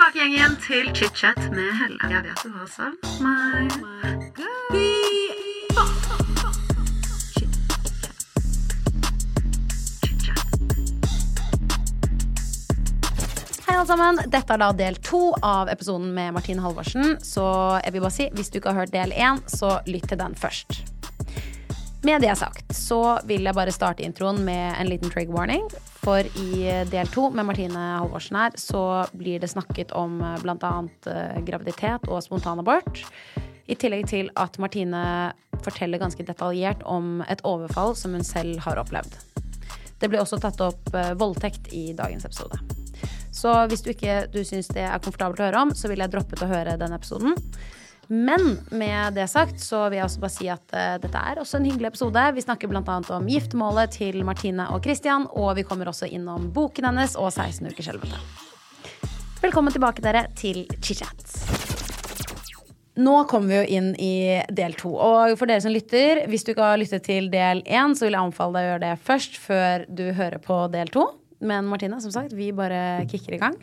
[0.00, 2.08] tilbake igjen, igjen til chit-chat med Helle.
[2.08, 3.68] Jeg vet du har savn meg.
[13.66, 17.18] Hei alle sammen, Dette er da del to av episoden med Martine Halvorsen.
[17.20, 17.44] Så
[17.84, 20.34] jeg vil bare si, hvis du ikke har hørt del én, så lytt til den
[20.34, 20.80] først.
[22.08, 25.68] Med det sagt så vil jeg bare starte introen med en liten trigger warning.
[26.00, 30.72] For i del to med Martine Halvorsen her, så blir det snakket om bl.a.
[31.44, 33.02] graviditet og spontanabort.
[33.70, 35.02] I tillegg til at Martine
[35.62, 39.18] forteller ganske detaljert om et overfall som hun selv har opplevd.
[40.00, 42.56] Det blir også tatt opp eh, voldtekt i dagens episode.
[43.36, 46.12] Så hvis du ikke du syns det er komfortabelt å høre om, så vil jeg
[46.12, 47.36] droppe til å høre den episoden.
[48.12, 51.60] Men med det sagt så vil jeg også bare si at uh, dette er også
[51.60, 52.24] en hyggelig episode.
[52.34, 52.82] Vi snakker bl.a.
[53.14, 57.70] om giftermålet til Martine og Christian, og vi kommer også innom boken hennes og 16
[57.70, 58.18] ukers helvete.
[59.44, 61.22] Velkommen tilbake dere til chit-chat.
[62.98, 64.90] Nå kommer vi jo inn i del to.
[64.98, 68.18] Og for dere som lytter, hvis du ikke har lyttet til del én, så vil
[68.18, 71.12] jeg anbefale deg å gjøre det først, før du hører på del to.
[71.46, 73.54] Men Martine, som sagt, vi bare kicker i gang.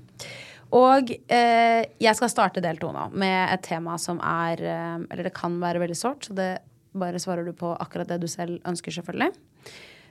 [0.75, 5.29] Og eh, jeg skal starte del to nå med et tema som er eh, Eller
[5.29, 6.49] det kan være veldig sårt, så det
[6.97, 9.31] bare svarer du på akkurat det du selv ønsker, selvfølgelig.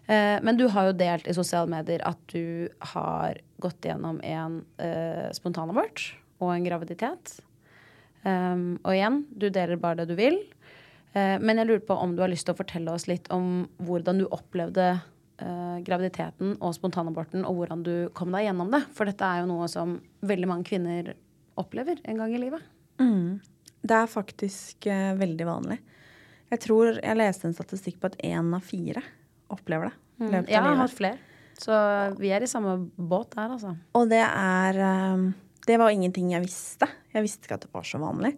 [0.07, 4.61] Eh, men du har jo delt i sosiale medier at du har gått gjennom en
[4.79, 7.41] eh, spontanabort og en graviditet.
[8.27, 10.39] Um, og igjen, du deler bare det du vil.
[11.17, 13.67] Eh, men jeg lurer på om du har lyst til å fortelle oss litt om
[13.87, 14.97] hvordan du opplevde
[15.43, 18.83] eh, graviditeten og spontanaborten, og hvordan du kom deg gjennom det.
[18.97, 21.15] For dette er jo noe som veldig mange kvinner
[21.57, 22.65] opplever en gang i livet.
[23.87, 25.79] Det er faktisk eh, veldig vanlig.
[26.51, 29.03] Jeg tror jeg leste en statistikk på at én av fire
[29.53, 29.97] opplever det.
[30.19, 30.31] Mm.
[30.33, 31.19] Ja, Jeg har hatt flere.
[31.57, 31.77] Så
[32.21, 33.73] vi er i samme båt der, altså.
[33.97, 35.27] Og det er eh,
[35.67, 36.89] Det var ingenting jeg visste.
[37.15, 38.37] Jeg visste ikke at det var så vanlig.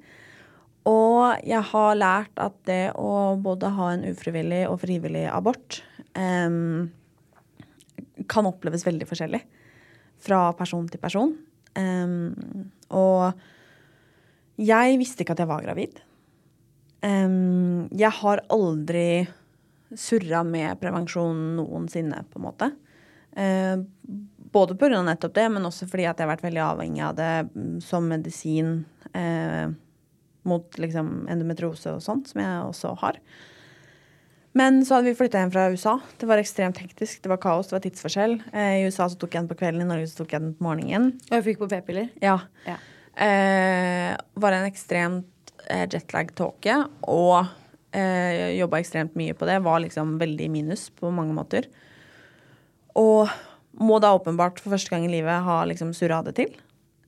[0.88, 5.82] Og jeg har lært at det å både ha en ufrivillig og frivillig abort
[6.16, 6.88] um,
[8.30, 9.42] kan oppleves veldig forskjellig
[10.24, 11.34] fra person til person.
[11.76, 13.36] Um, og
[14.58, 16.00] jeg visste ikke at jeg var gravid.
[17.04, 19.28] Um, jeg har aldri
[19.96, 22.70] surra med prevensjon noensinne, på en måte.
[23.38, 23.78] Eh,
[24.52, 25.02] både pga.
[25.02, 28.08] nettopp det, men også fordi at jeg har vært veldig avhengig av det mm, som
[28.08, 28.72] medisin
[29.12, 29.68] eh,
[30.48, 33.20] mot liksom endometriose og sånt, som jeg også har.
[34.58, 35.94] Men så hadde vi flytta hjem fra USA.
[36.18, 37.20] Det var ekstremt hektisk.
[37.22, 38.38] Det var kaos, det var tidsforskjell.
[38.52, 40.54] Eh, I USA så tok jeg den på kvelden, i Norge så tok jeg den
[40.58, 41.12] på morgenen.
[41.28, 42.08] Og jeg fikk på p-piller.
[42.24, 42.38] Ja.
[42.66, 42.78] Ja.
[43.18, 46.80] Eh, var en ekstremt eh, jetlag-tåke
[47.10, 47.36] og
[47.92, 49.60] eh, jobba ekstremt mye på det.
[49.66, 51.68] Var liksom veldig i minus på mange måter.
[52.98, 53.28] Og
[53.78, 56.56] må da åpenbart for første gang i livet ha liksom surra det til.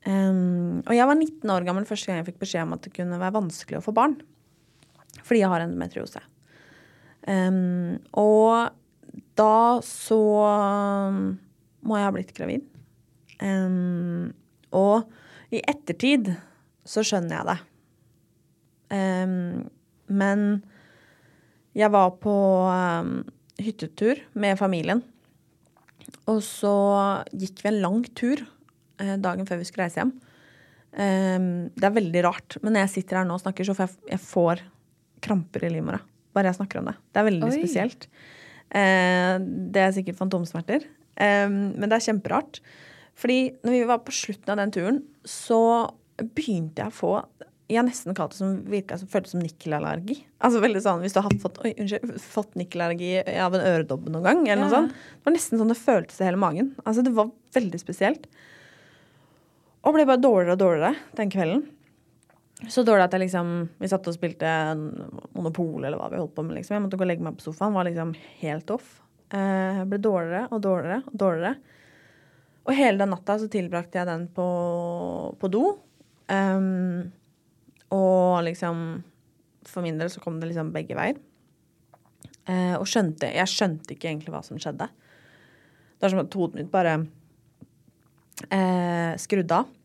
[0.09, 2.95] Um, og jeg var 19 år gammel første gang jeg fikk beskjed om at det
[2.97, 4.17] kunne være vanskelig å få barn.
[5.21, 6.23] Fordi jeg har endometriose.
[7.29, 8.71] Um, og
[9.37, 10.21] da så
[11.11, 11.25] um,
[11.85, 12.65] må jeg ha blitt gravid.
[13.41, 14.33] Um,
[14.77, 15.11] og
[15.53, 16.33] i ettertid
[16.89, 17.59] så skjønner jeg det.
[18.91, 19.69] Um,
[20.11, 20.47] men
[21.77, 22.35] jeg var på
[22.67, 23.21] um,
[23.61, 25.05] hyttetur med familien.
[26.31, 26.75] Og så
[27.37, 28.43] gikk vi en lang tur
[29.23, 30.13] dagen før vi skulle reise hjem.
[30.91, 33.87] Um, det er veldig rart, men når jeg sitter her nå og snakker, så får
[33.87, 34.63] jeg, jeg får
[35.23, 36.01] kramper i livmora.
[36.35, 36.97] Bare jeg snakker om det.
[37.11, 37.57] Det er veldig Oi.
[37.59, 38.07] spesielt.
[38.71, 39.35] Eh,
[39.75, 40.87] det er sikkert fantomsmerter.
[41.21, 42.61] Um, men det er kjemperart.
[43.19, 45.61] Fordi når vi var på slutten av den turen, så
[46.21, 47.13] begynte jeg å få
[47.71, 50.17] Jeg nesten kalt det som virka som føltes som nikkelallergi.
[50.43, 54.27] Altså veldig sånn hvis du har fått, oi, unnskyld, fått nikkelallergi av en øredobbe noen
[54.27, 54.97] gang, eller noe sånt.
[54.97, 56.73] Det var nesten sånn det føltes i hele magen.
[56.83, 58.27] Altså det var veldig spesielt.
[59.81, 61.63] Og ble bare dårligere og dårligere den kvelden.
[62.69, 64.49] Så dårlig at jeg liksom Vi satt og spilte
[65.33, 66.59] Monopol eller hva vi holdt på med.
[66.59, 66.77] liksom.
[66.77, 67.77] Jeg måtte gå og legge meg på sofaen.
[67.77, 68.99] Var liksom helt off.
[69.33, 71.55] Eh, ble dårligere og dårligere og dårligere.
[72.69, 74.49] Og hele den natta så tilbrakte jeg den på,
[75.41, 75.65] på do.
[76.31, 77.11] Um,
[77.91, 79.03] og liksom
[79.67, 81.19] For min del så kom det liksom begge veier.
[82.49, 84.87] Uh, og skjønte Jeg skjønte ikke egentlig hva som skjedde.
[84.89, 87.01] Det var som at hodet mitt bare
[88.51, 89.77] eh, skrudde av.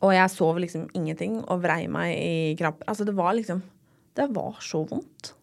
[0.00, 2.84] Og jeg sov liksom ingenting og vrei meg i kramper.
[2.90, 3.62] Altså, det var liksom
[4.18, 5.34] Det var så vondt.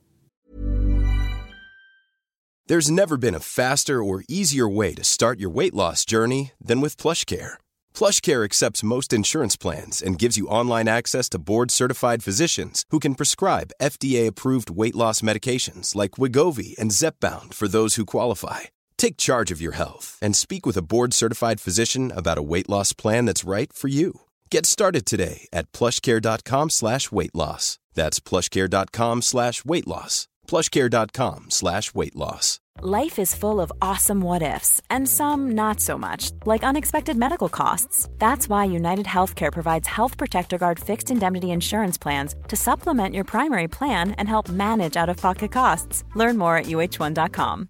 [2.68, 6.82] There's never been a faster or easier way to start your weight loss journey than
[6.82, 7.54] with PlushCare.
[7.94, 13.14] PlushCare accepts most insurance plans and gives you online access to board-certified physicians who can
[13.14, 18.62] prescribe FDA-approved weight loss medications like Wigovi and Zepbound for those who qualify.
[19.06, 22.92] Take charge of your health and speak with a board-certified physician about a weight loss
[22.92, 24.22] plan that's right for you.
[24.50, 27.78] Get started today at plushcare.com slash weight loss.
[27.94, 30.28] That's plushcare.com slash weight loss.
[30.48, 32.60] plushcare.com slash weight loss.
[32.82, 37.48] Life is full of awesome what ifs, and some not so much, like unexpected medical
[37.48, 38.10] costs.
[38.18, 43.24] That's why United Healthcare provides Health Protector Guard fixed indemnity insurance plans to supplement your
[43.24, 46.04] primary plan and help manage out of pocket costs.
[46.16, 47.70] Learn more at uh1.com.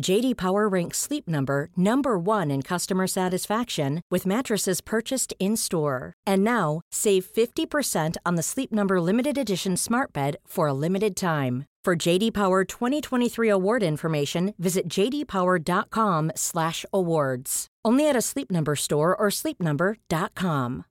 [0.00, 6.12] JD Power ranks Sleep Number number 1 in customer satisfaction with mattresses purchased in-store.
[6.26, 11.14] And now, save 50% on the Sleep Number limited edition Smart Bed for a limited
[11.16, 11.66] time.
[11.84, 17.66] For JD Power 2023 award information, visit jdpower.com/awards.
[17.84, 20.84] Only at a Sleep Number store or sleepnumber.com.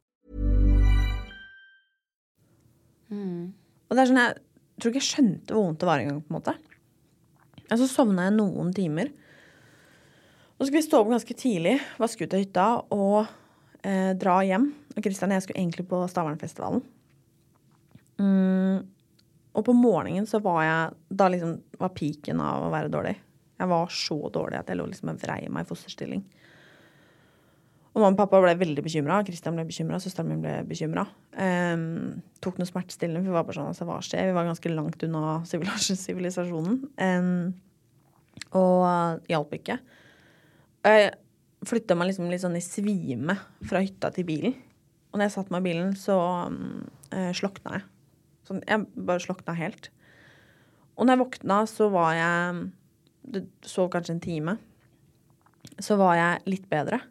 [3.12, 4.36] Og det er sånn, jeg
[4.82, 6.69] tror ikke jeg skjønte hvor vondt det var engang, på en.
[7.70, 9.12] Og så sovna jeg noen timer.
[10.58, 13.20] Og så skulle vi stå opp ganske tidlig, vaske ut av hytta og
[13.86, 14.72] eh, dra hjem.
[14.96, 16.82] Og Kristian og jeg skulle egentlig på Stavernfestivalen.
[18.20, 18.82] Mm,
[19.56, 23.16] og på morgenen så var jeg Da liksom var piken av å være dårlig.
[23.60, 26.26] Jeg var så dårlig at jeg lå liksom og vrei meg i fosterstilling.
[27.90, 29.22] Og mamma og pappa ble veldig bekymra.
[29.26, 31.08] Kristian ble bekymra, søsteren min ble bekymra.
[31.34, 34.30] Um, tok noe smertestillende, for vi var bare sånn altså, hva skjer?
[34.30, 36.84] Vi var ganske langt unna sivilisasjonen.
[37.02, 37.34] Um,
[38.54, 38.86] og
[39.26, 39.80] det hjalp ikke.
[40.86, 41.12] Jeg
[41.68, 43.36] flytta meg liksom litt sånn i svime
[43.68, 44.56] fra hytta til bilen.
[45.10, 46.18] Og når jeg satte meg i bilen, så
[46.54, 46.84] um,
[47.36, 47.88] slokna jeg.
[48.50, 49.90] Sånn, jeg bare slokna helt.
[50.94, 52.68] Og når jeg våkna, så var jeg
[53.30, 54.54] Det sov kanskje en time.
[55.84, 57.02] Så var jeg litt bedre.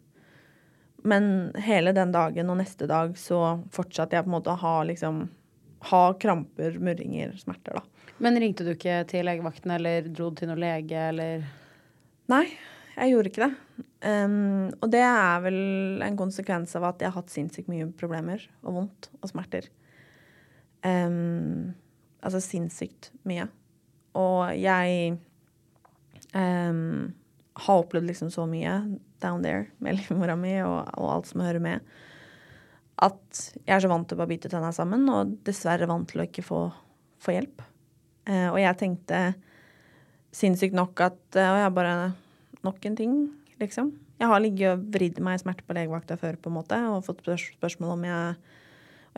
[1.06, 4.78] Men hele den dagen og neste dag så fortsatte jeg på en måte å ha
[4.88, 5.28] liksom
[5.88, 8.08] Ha kramper, murringer, smerter, da.
[8.18, 11.44] Men ringte du ikke til legevakten, eller dro du til noen lege, eller
[12.28, 12.48] Nei,
[12.96, 13.84] jeg gjorde ikke det.
[14.02, 18.42] Um, og det er vel en konsekvens av at jeg har hatt sinnssykt mye problemer
[18.66, 19.70] og vondt og smerter.
[20.82, 21.74] Um,
[22.20, 23.46] altså sinnssykt mye.
[24.18, 25.16] Og jeg
[26.34, 27.14] um,
[27.58, 28.74] har opplevd liksom så mye
[29.22, 31.96] down there med livmora mi og, og, alt som hører med,
[33.02, 36.22] at jeg er så vant til å bare bite tenna sammen, og dessverre vant til
[36.22, 36.64] å ikke få,
[37.22, 37.62] få hjelp.
[38.26, 39.20] Eh, og jeg tenkte
[40.34, 41.94] sinnssykt nok at uh, jeg bare
[42.66, 43.16] nok en ting,
[43.62, 43.92] liksom.
[44.18, 47.04] Jeg har ligget og vridd meg i smerte på legevakta før på en måte, og
[47.06, 48.56] fått spørsmål om jeg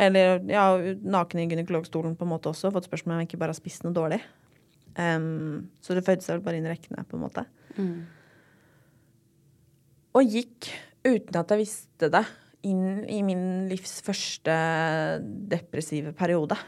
[0.00, 0.64] Eller ja,
[1.02, 3.82] naken i gynekologstolen på en måte også, fått spørsmål om jeg ikke bare har spist
[3.84, 4.20] noe dårlig.
[4.96, 7.44] Um, så det fødte seg vel bare inn i rekkene, på en måte.
[7.76, 8.06] Mm.
[10.16, 10.70] Og gikk
[11.06, 12.24] uten at jeg visste det,
[12.66, 14.54] inn i min livs første
[15.48, 16.58] depressive periode.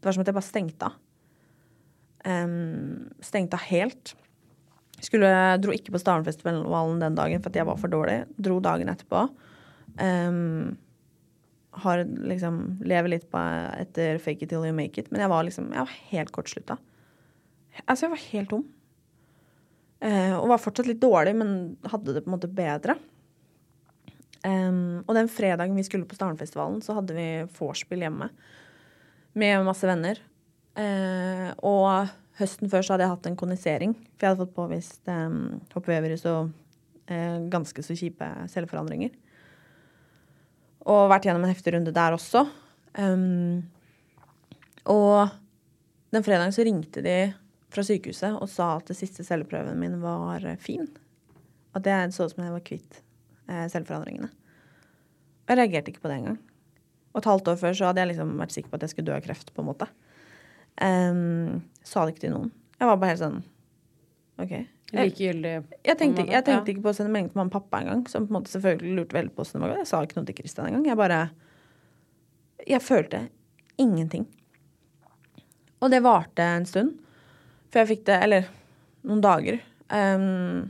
[0.00, 0.98] Det var som at jeg bare stengte av.
[2.24, 4.14] Um, stengte av helt.
[5.00, 5.28] Skulle,
[5.60, 8.22] dro ikke på Starenfestivalen den dagen for jeg var for dårlig.
[8.40, 9.26] Dro dagen etterpå.
[10.00, 10.78] Um,
[11.84, 13.40] har liksom Lever litt på
[13.78, 15.10] etter fake it till you make it.
[15.12, 16.76] Men jeg var liksom Jeg var helt kortslutta.
[17.86, 18.64] Altså, jeg var helt tom.
[20.00, 21.50] Uh, og var fortsatt litt dårlig, men
[21.92, 22.96] hadde det på en måte bedre.
[24.40, 27.26] Um, og den fredagen vi skulle på Starnfestivalen, så hadde vi
[27.58, 28.30] vorspiel hjemme
[29.36, 30.22] med masse venner.
[30.78, 32.08] Uh, og
[32.40, 36.24] høsten før så hadde jeg hatt en konisering, for jeg hadde fått påvist um, HPV-virus
[36.30, 36.54] og
[37.10, 39.12] uh, ganske så kjipe celleforandringer.
[40.88, 42.46] Og vært gjennom en heftig runde der også.
[42.96, 43.60] Um,
[44.88, 45.28] og
[46.14, 47.18] den fredagen så ringte de
[47.70, 50.88] fra sykehuset og sa at det siste celleprøven min var fin.
[51.76, 53.00] At det så ut som jeg var kvitt
[53.46, 53.70] selvforandringene.
[53.70, 54.30] celleforandringene.
[55.50, 56.38] Jeg reagerte ikke på det engang.
[57.10, 59.08] Og et halvt år før så hadde jeg liksom vært sikker på at jeg skulle
[59.08, 59.50] dø av kreft.
[59.54, 59.88] på en måte.
[60.80, 62.52] Um, sa det ikke til noen.
[62.78, 63.40] Jeg var bare helt sånn
[64.40, 64.52] OK.
[64.90, 65.50] Jeg, likegyldig?
[65.86, 68.24] jeg tenkte, jeg tenkte ikke på å sende melding til mamma og pappa engang, som
[68.26, 69.82] på en måte selvfølgelig lurte veldig på åssen det var.
[69.82, 70.86] Jeg sa ikke noe til Kristian engang.
[70.88, 71.20] Jeg bare
[72.66, 73.20] Jeg følte
[73.80, 74.26] ingenting.
[75.80, 76.98] Og det varte en stund.
[77.70, 78.50] For jeg fikk det Eller
[79.06, 79.60] noen dager.
[79.90, 80.68] Um,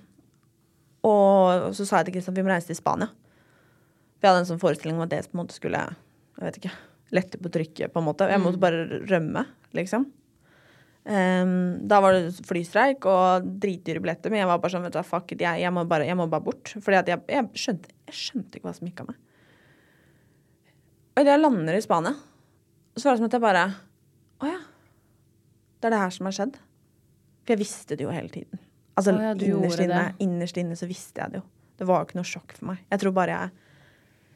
[1.06, 3.10] og så sa jeg til Kristian vi må reise til Spania.
[4.20, 6.76] Vi hadde en sånn forestilling om at det på en måte skulle Jeg vet ikke
[7.16, 8.28] lette på trykket, på en måte.
[8.30, 9.42] Jeg måtte bare rømme,
[9.74, 10.04] liksom.
[11.00, 15.00] Um, da var det flystreik og dritdyre billetter, men jeg var bare sånn, vet du
[15.08, 16.70] fuck it, jeg, jeg, må bare, jeg må bare bort.
[16.76, 19.18] Fordi jeg, jeg, skjønte, jeg skjønte ikke hva som gikk av meg.
[21.10, 22.14] Og idet jeg lander i Spania,
[22.94, 23.64] så var det som at jeg bare
[24.40, 24.60] Å ja.
[25.80, 26.60] Det er det her som har skjedd.
[27.44, 28.60] For jeg visste det jo hele tiden.
[28.98, 31.46] Altså Å ja, innerst, inne, innerst inne så visste jeg det jo.
[31.80, 32.80] Det var jo ikke noe sjokk for meg.
[32.92, 33.40] Jeg tror bare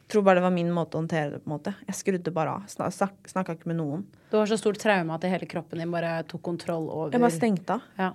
[0.04, 1.48] jeg tror bare det var min måte å håndtere det på.
[1.48, 1.72] en måte.
[1.88, 2.64] Jeg skrudde bare av.
[2.68, 4.02] Snak, snak, Snakka ikke med noen.
[4.28, 7.32] Det var så stort traume at hele kroppen din bare tok kontroll over Jeg bare
[7.32, 7.86] stengte av.
[7.96, 8.10] Ja.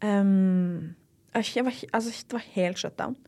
[0.00, 0.94] Um,
[1.36, 3.18] jeg, var, altså, det var helt shutdown.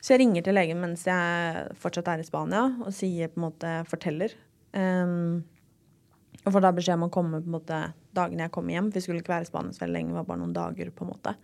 [0.00, 3.46] Så jeg ringer til legen mens jeg fortsatt er i Spania, og sier på en
[3.48, 4.32] måte forteller.
[4.72, 5.44] Um,
[6.46, 7.80] og får da beskjed om å komme på en måte
[8.16, 8.90] dagene jeg kom hjem.
[8.94, 10.90] Vi skulle ikke være i Spania så veldig lenge, det var bare noen dager.
[10.90, 11.36] på en måte.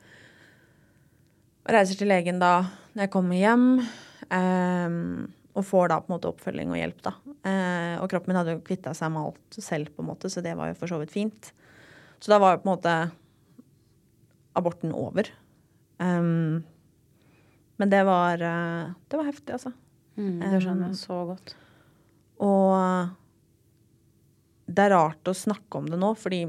[1.72, 2.54] Reiser til legen da
[2.92, 3.66] når jeg kommer hjem,
[4.34, 7.02] ehm, og får da på en måte oppfølging og hjelp.
[7.02, 7.12] da.
[7.48, 10.42] Eh, og kroppen min hadde jo kvitta seg med alt selv, på en måte, så
[10.42, 11.52] det var jo for så vidt fint.
[12.20, 12.96] Så da var jo på en måte
[14.56, 15.28] aborten over.
[15.98, 16.64] Um,
[17.76, 19.72] men det var, eh, det var heftig, altså.
[20.16, 21.54] Mm, det skjønner jeg så godt.
[22.42, 23.10] Og
[24.72, 26.44] det er rart å snakke om det nå, fordi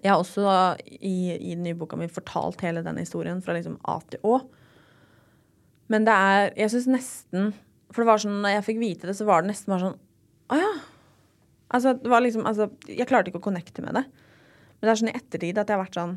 [0.00, 0.46] jeg har også
[0.88, 4.38] i, i den nye boka mi fortalt hele den historien fra liksom A til Å.
[5.92, 7.50] Men det er Jeg syns nesten
[7.92, 9.98] For det var sånn, når jeg fikk vite det, så var det nesten bare sånn
[10.48, 10.70] Å ja.
[11.76, 14.06] Altså, det var liksom Altså, jeg klarte ikke å connecte med det.
[14.06, 16.14] Men det er sånn i ettertid at jeg har vært sånn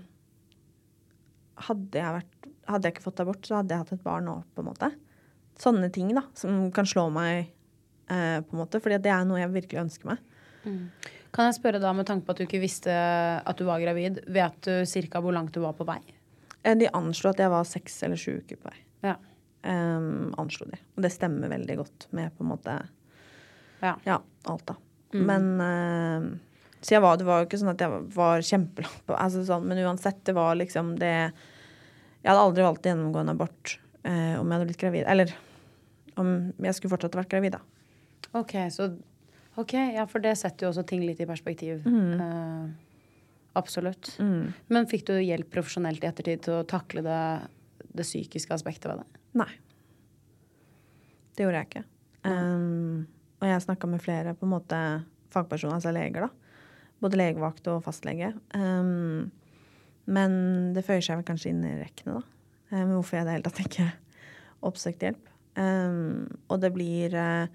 [1.66, 4.34] Hadde jeg, vært, hadde jeg ikke fått abort, så hadde jeg hatt et barn nå,
[4.52, 4.90] på en måte.
[5.56, 7.46] Sånne ting, da, som kan slå meg,
[8.12, 8.82] eh, på en måte.
[8.84, 10.35] Fordi det er noe jeg virkelig ønsker meg.
[11.36, 14.22] Kan jeg spørre da, med tanke på at du ikke visste at du var gravid,
[14.32, 16.00] vet du cirka hvor langt du var på vei?
[16.64, 18.78] Eh, De anslo at jeg var seks eller sju uker på vei.
[19.12, 19.18] Ja.
[19.66, 20.78] Um, anslo de.
[20.96, 22.76] Og det stemmer veldig godt med på en måte
[23.82, 23.96] Ja.
[24.06, 24.76] Ja, alt, da.
[25.16, 26.28] Men uh,
[26.82, 29.66] Så jeg var, det var jo ikke sånn at jeg var kjempelangt på altså sånn,
[29.70, 34.38] Men uansett, det var liksom det Jeg hadde aldri valgt å gjennomgå en abort uh,
[34.40, 35.06] om jeg hadde blitt gravid.
[35.10, 35.34] Eller
[36.16, 36.32] om
[36.64, 37.62] jeg skulle fortsatt vært gravid, da.
[38.38, 38.90] Ok, så
[39.62, 41.86] Ok, ja, for det setter jo også ting litt i perspektiv.
[41.88, 42.64] Eh,
[43.56, 44.12] absolutt.
[44.20, 47.20] Men fikk du hjelp profesjonelt i ettertid til å takle det,
[47.96, 49.22] det psykiske aspektet ved det?
[49.40, 49.52] Nei.
[51.36, 51.84] Det gjorde jeg ikke.
[52.26, 53.06] Um,
[53.42, 54.80] og jeg snakka med flere på en måte
[55.32, 56.60] fagpersoner, altså leger, da.
[57.04, 58.32] Både legevakt og fastlege.
[58.56, 59.32] Um,
[60.06, 60.36] men
[60.76, 62.28] det føyer seg vel kanskje inn i rekkene, da.
[62.74, 63.88] Um, hvorfor jeg i det hele tatt ikke
[64.66, 65.32] oppsøkte hjelp.
[65.56, 67.46] Og det blir uh,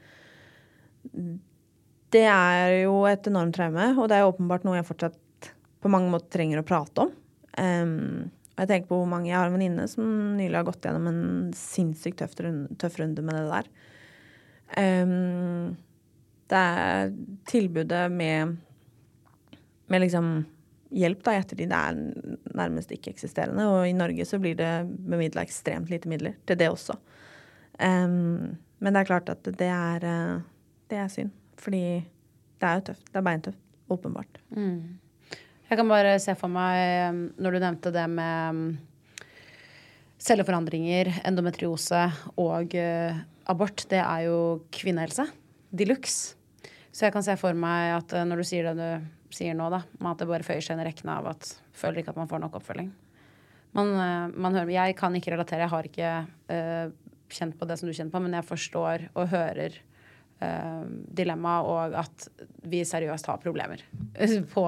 [2.11, 5.51] Det er jo et enormt traume, og det er åpenbart noe jeg fortsatt
[5.81, 7.13] på mange måter trenger å prate om.
[7.57, 10.05] Um, og jeg tenker på hvor mange Jeg har en venninne som
[10.37, 11.23] nylig har gått gjennom en
[11.57, 13.71] sinnssykt tøff runde, tøff runde med det der.
[14.77, 15.79] Um,
[16.51, 17.15] det er
[17.51, 18.59] tilbudet med
[19.91, 20.45] med liksom
[20.95, 21.99] hjelp da, i ettertid det er
[22.59, 23.67] nærmest ikke-eksisterende.
[23.67, 26.95] Og i Norge så blir det bemidla ekstremt lite midler til det også.
[27.81, 30.41] Um, men det er klart at det er, eh,
[30.91, 31.35] det er synd.
[31.61, 31.85] Fordi
[32.61, 33.07] det er jo tøft.
[33.11, 33.63] Det er beintøft.
[33.91, 34.39] Åpenbart.
[35.71, 38.63] Jeg kan bare se for meg, um, når du nevnte det med um,
[40.19, 42.05] celleforandringer, endometriose
[42.39, 44.39] og uh, abort, det er jo
[44.75, 45.27] kvinnehelse
[45.71, 46.37] de luxe.
[46.91, 49.69] Så jeg kan se for meg at uh, når du sier det du sier nå,
[49.71, 52.31] da, at det bare føyer seg inn i rekkene av at føler ikke at man
[52.31, 52.91] får nok oppfølging.
[53.79, 56.15] Man, uh, man hører, jeg kan ikke relatere, jeg har ikke
[56.51, 59.79] uh, kjent på det som du kjenner på, men jeg forstår og hører
[60.43, 60.85] uh,
[61.17, 62.29] dilemmaet og at
[62.69, 63.83] vi seriøst har problemer
[64.55, 64.67] på,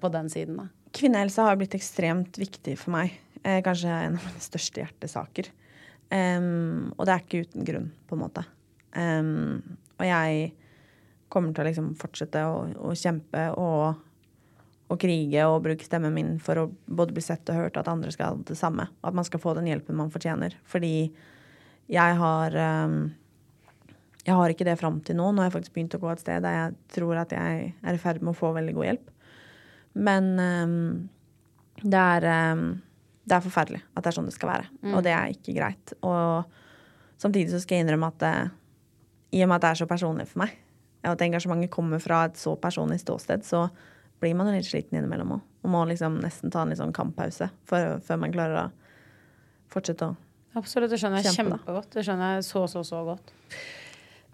[0.00, 0.62] på den siden.
[0.62, 0.70] da.
[0.94, 3.16] Kvinnehelse har blitt ekstremt viktig for meg.
[3.44, 5.50] Eh, kanskje en av mine største hjertesaker.
[6.14, 8.44] Um, og det er ikke uten grunn, på en måte.
[8.94, 9.58] Um,
[9.98, 10.52] og jeg
[11.32, 13.98] kommer til å liksom fortsette å, å kjempe og,
[14.86, 18.12] og krige og bruke stemmen min for å både bli sett og hørt, at andre
[18.14, 18.86] skal ha det samme.
[19.02, 20.56] Og at man skal få den hjelpen man fortjener.
[20.70, 20.94] Fordi
[21.90, 22.98] jeg har em,
[24.24, 25.28] jeg har ikke det fram til nå.
[25.30, 27.96] Nå har jeg faktisk begynt å gå et sted der jeg tror at jeg er
[27.96, 29.10] i ferd med å få veldig god hjelp.
[29.94, 30.76] Men um,
[31.82, 32.26] det, er,
[32.56, 32.66] um,
[33.28, 34.70] det er forferdelig at det er sånn det skal være.
[34.94, 35.94] Og det er ikke greit.
[36.00, 36.48] Og
[37.20, 38.34] samtidig så skal jeg innrømme at det,
[39.36, 40.56] i og med at det er så personlig for meg,
[41.04, 43.66] og at engasjementet kommer fra et så personlig ståsted, så
[44.22, 45.46] blir man litt sliten innimellom òg.
[45.64, 48.68] Og må liksom nesten ta en litt sånn kamppause før man klarer å
[49.72, 50.20] fortsette å
[50.54, 51.88] Absolutt, det skjønner jeg kjempegodt.
[51.96, 53.32] Det skjønner jeg så, så, så godt.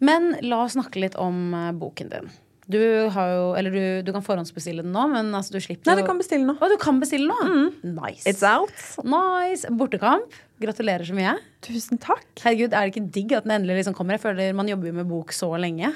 [0.04, 2.30] Men la oss snakke litt om eh, boken din.
[2.71, 2.78] Du
[3.11, 6.07] har jo, eller du, du kan forhåndsbestille den nå, men altså, du slipper Nei, du
[6.07, 6.54] kan bestille nå.
[6.54, 7.64] Å, du kan bestille nå?
[7.83, 8.23] Nice.
[8.30, 8.71] It's out.
[9.02, 9.66] Nice.
[9.75, 10.37] Bortekamp.
[10.62, 11.35] Gratulerer så mye.
[11.66, 12.28] Tusen takk.
[12.45, 14.16] Herregud, Er det ikke digg at den endelig liksom kommer?
[14.16, 15.90] Jeg føler Man jobber jo med bok så lenge.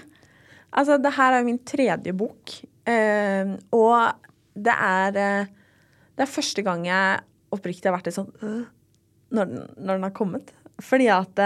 [0.74, 2.56] Altså, det her er min tredje bok.
[2.88, 4.26] Uh, og
[4.58, 5.52] det er uh,
[6.12, 7.22] Det er første gang jeg
[7.54, 8.66] oppriktig har vært litt sånn uh,
[9.32, 10.50] når, den, når den har kommet.
[10.82, 11.38] Fordi at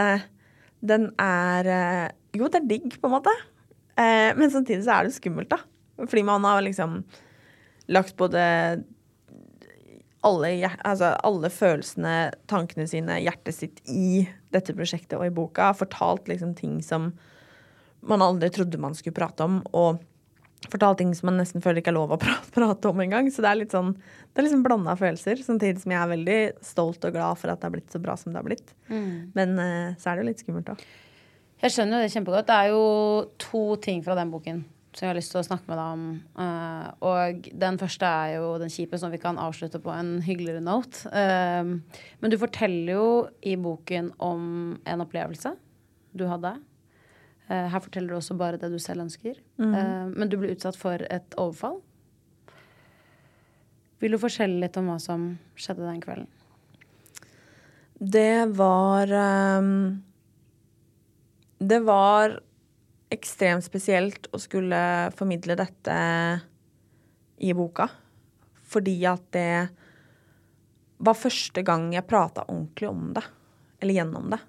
[0.89, 1.69] den er
[2.39, 3.35] Jo, det er digg, på en måte.
[3.99, 5.61] Eh, men samtidig så er det skummelt, da.
[5.99, 7.01] Fordi man har liksom
[7.91, 8.43] lagt både
[10.27, 12.15] alle, altså, alle følelsene,
[12.51, 15.73] tankene sine, hjertet sitt i dette prosjektet og i boka.
[15.79, 17.13] Fortalt liksom ting som
[18.07, 19.99] man aldri trodde man skulle prate om, og
[20.71, 22.21] fortalt ting som man nesten føler ikke er lov å
[22.57, 23.31] prate om engang.
[23.35, 26.39] Så det er litt sånn Det er liksom blanda følelser, samtidig som jeg er veldig
[26.67, 28.75] stolt og glad for at det har blitt så bra som det har blitt.
[29.39, 30.83] Men eh, så er det jo litt skummelt òg.
[31.59, 32.49] Jeg skjønner jo det kjempegodt.
[32.49, 32.83] Det er jo
[33.43, 34.65] to ting fra den boken
[34.99, 36.05] som jeg har lyst til å snakke med deg om.
[36.39, 40.63] Uh, og den første er jo den kjipe, som vi kan avslutte på en hyggeligere
[40.65, 41.05] note.
[41.13, 43.11] Uh, men du forteller jo
[43.47, 44.43] i boken om
[44.83, 45.55] en opplevelse
[46.19, 46.57] du hadde.
[47.47, 49.39] Uh, her forteller du også bare det du selv ønsker.
[49.59, 51.79] Eh, men du ble utsatt for et overfall.
[54.03, 56.29] Vil du fortelle litt om hva som skjedde den kvelden?
[57.99, 60.05] Det var ehm,
[61.59, 62.39] Det var
[63.11, 64.79] ekstremt spesielt å skulle
[65.17, 65.97] formidle dette
[67.39, 67.89] i boka.
[68.69, 69.53] Fordi at det
[70.99, 73.25] var første gang jeg prata ordentlig om det.
[73.81, 74.41] Eller gjennom det.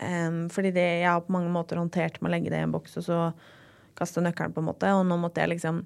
[0.00, 2.72] Um, fordi det, jeg har på mange måter håndtert med å legge det i en
[2.72, 3.18] boks og så
[3.98, 4.92] kaste nøkkelen, på en måte.
[4.96, 5.82] Og nå måtte jeg liksom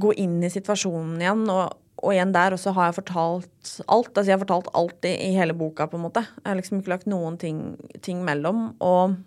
[0.00, 1.44] gå inn i situasjonen igjen.
[1.52, 4.10] Og, og igjen der også har jeg fortalt alt.
[4.14, 6.22] Altså jeg har fortalt alt i, i hele boka, på en måte.
[6.40, 7.60] Jeg har liksom ikke lagt noen ting,
[8.04, 8.70] ting mellom.
[8.80, 9.18] Og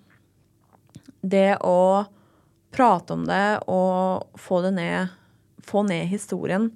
[1.21, 2.05] det å
[2.73, 5.13] prate om det og få det ned,
[5.63, 6.71] få ned historien,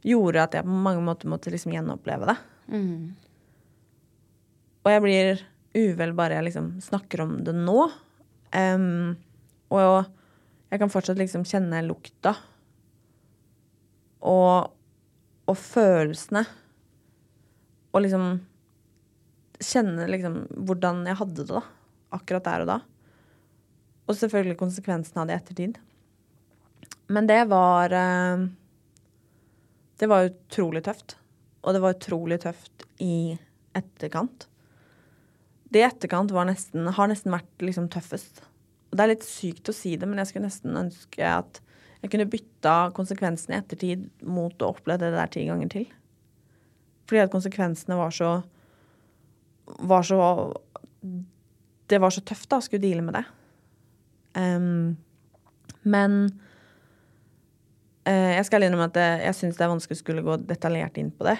[0.00, 2.38] gjorde at jeg på mange måter måtte liksom gjenoppleve det.
[4.80, 5.42] Og jeg blir
[5.76, 7.90] uvel bare jeg liksom snakker om det nå.
[8.56, 9.18] Um,
[9.70, 10.08] og
[10.72, 12.32] jeg kan fortsatt liksom kjenne lukta
[14.20, 14.70] og,
[15.50, 16.44] og følelsene.
[17.90, 18.26] Og liksom
[19.60, 21.62] kjenne liksom hvordan jeg hadde det da.
[22.16, 22.78] Akkurat der og da.
[24.10, 25.80] Og selvfølgelig konsekvensene av det i ettertid.
[27.10, 28.46] Men det var eh,
[29.98, 31.16] Det var utrolig tøft.
[31.62, 33.36] Og det var utrolig tøft i
[33.76, 34.46] etterkant.
[35.70, 38.40] Det i etterkant nesten, har nesten vært liksom tøffest.
[38.90, 41.60] Og det er litt sykt å si det, men jeg skulle nesten ønske at
[42.00, 45.88] jeg kunne bytta konsekvensene i ettertid mot å oppleve det der ti ganger til.
[47.10, 48.30] Fordi at konsekvensene var så
[49.70, 50.20] Var så
[51.90, 53.24] Det var så tøft da, å skulle deale med det.
[54.34, 54.96] Um,
[55.82, 56.12] men
[58.06, 61.00] uh, jeg skal innrømme at det, jeg syns det er vanskelig å skulle gå detaljert
[61.02, 61.36] inn på det.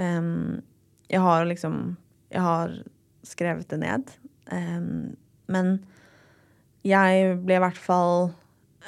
[0.00, 0.62] Um,
[1.12, 1.96] jeg har liksom
[2.32, 2.78] Jeg har
[3.22, 4.14] skrevet det ned.
[4.48, 5.12] Um,
[5.52, 5.74] men
[6.88, 8.32] jeg ble i hvert fall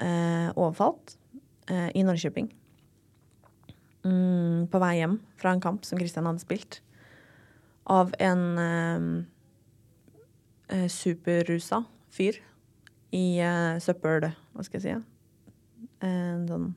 [0.00, 1.16] eh, overfalt
[1.70, 2.50] eh, i Norrköping.
[4.04, 6.80] Mm, på vei hjem fra en kamp som Kristian hadde spilt.
[7.84, 9.08] Av en eh,
[10.76, 12.40] eh, superrusa fyr
[13.14, 14.30] i eh, søppel...
[14.54, 14.94] Hva skal jeg si?
[14.94, 15.02] ja?
[16.04, 16.72] En sånn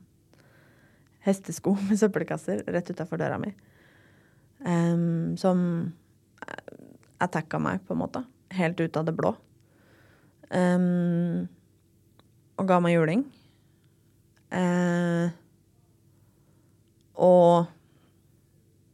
[1.26, 3.52] hestesko med søppelkasser rett utafor døra mi.
[4.58, 5.60] Um, som
[7.22, 8.22] attacka meg, på en måte.
[8.54, 9.34] Helt ut av det blå.
[10.54, 11.46] Em,
[12.58, 13.24] og ga meg juling.
[14.50, 15.30] Eh,
[17.18, 17.66] og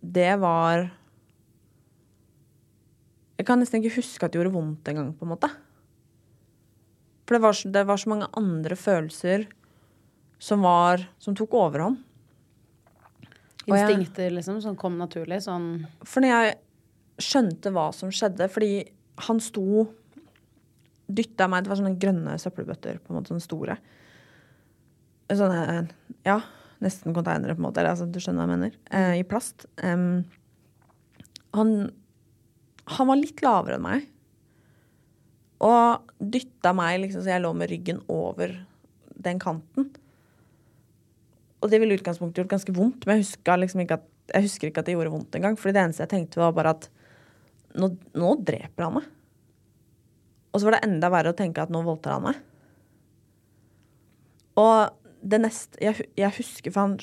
[0.05, 0.89] det var
[3.39, 5.51] Jeg kan nesten ikke huske at det gjorde vondt engang, på en måte.
[7.25, 9.47] For det var, det var så mange andre følelser
[10.39, 11.99] som var Som tok overhånd.
[13.67, 15.41] Jeg- Instinkter, liksom, som kom naturlig?
[15.43, 16.59] Sånn For når jeg
[17.19, 18.85] skjønte hva som skjedde Fordi
[19.25, 19.87] han sto
[21.15, 23.79] Dytta meg Det var sånne grønne søppelbøtter, på en måte, sånne store.
[25.31, 25.85] Sånne
[26.27, 26.41] Ja,
[26.85, 27.83] nesten konteinere, på en måte.
[27.83, 28.79] Eller, altså, du skjønner hva jeg mener.
[28.91, 29.67] Eh, I plast.
[29.81, 30.25] Um,
[31.55, 31.75] han,
[32.99, 34.09] han var litt lavere enn meg.
[35.65, 38.53] Og dytta meg liksom så jeg lå med ryggen over
[39.25, 39.93] den kanten.
[41.65, 44.47] Og det ville i utgangspunktet gjort ganske vondt, men jeg husker, liksom ikke at, jeg
[44.49, 45.57] husker ikke at det gjorde vondt engang.
[45.57, 46.91] Fordi det eneste jeg tenkte, var bare at
[47.81, 49.07] nå, nå dreper han meg.
[50.55, 52.43] Og så var det enda verre å tenke at nå voldtar han meg.
[54.61, 56.99] Og det neste Jeg, jeg husker, for han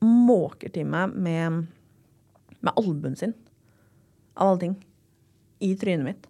[0.00, 1.66] måker til meg med,
[2.64, 3.36] med albuen sin,
[4.34, 4.76] av alle ting,
[5.62, 6.28] i trynet mitt.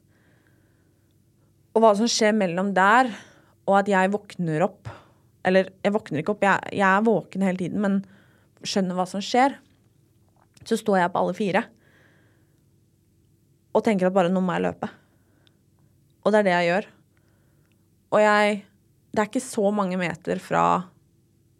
[1.72, 3.12] Og hva som skjer mellom der
[3.68, 4.88] og at jeg våkner opp
[5.46, 8.00] Eller jeg våkner ikke opp, jeg, jeg er våken hele tiden, men
[8.66, 9.54] skjønner hva som skjer.
[10.68, 11.62] Så står jeg på alle fire
[13.70, 14.88] og tenker at bare nå må jeg løpe.
[16.24, 16.88] Og det er det jeg gjør.
[18.10, 18.64] Og jeg
[19.10, 20.86] Det er ikke så mange meter fra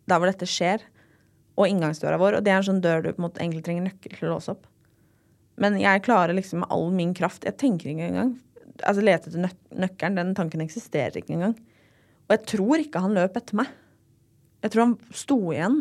[0.07, 0.85] der hvor dette skjer,
[1.59, 2.37] og inngangsdøra vår.
[2.39, 4.37] Og det er en sånn dør du på en måte egentlig trenger nøkkel til å
[4.37, 4.69] låse opp.
[5.61, 8.33] Men jeg klarer liksom med all min kraft Jeg tenker ikke engang.
[8.87, 10.17] Altså lete etter nøk nøkkelen.
[10.17, 11.57] Den tanken eksisterer ikke engang.
[12.29, 13.75] Og jeg tror ikke han løp etter meg.
[14.63, 15.79] Jeg tror han sto igjen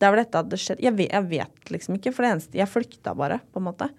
[0.00, 2.72] Der hvor dette hadde skjedd jeg vet, jeg vet liksom ikke, for det eneste Jeg
[2.72, 3.90] flykta bare, på en måte.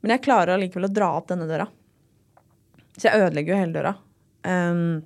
[0.00, 1.66] Men jeg klarer allikevel å dra opp denne døra.
[3.00, 3.94] Så jeg ødelegger jo hele døra.
[4.44, 5.00] Um,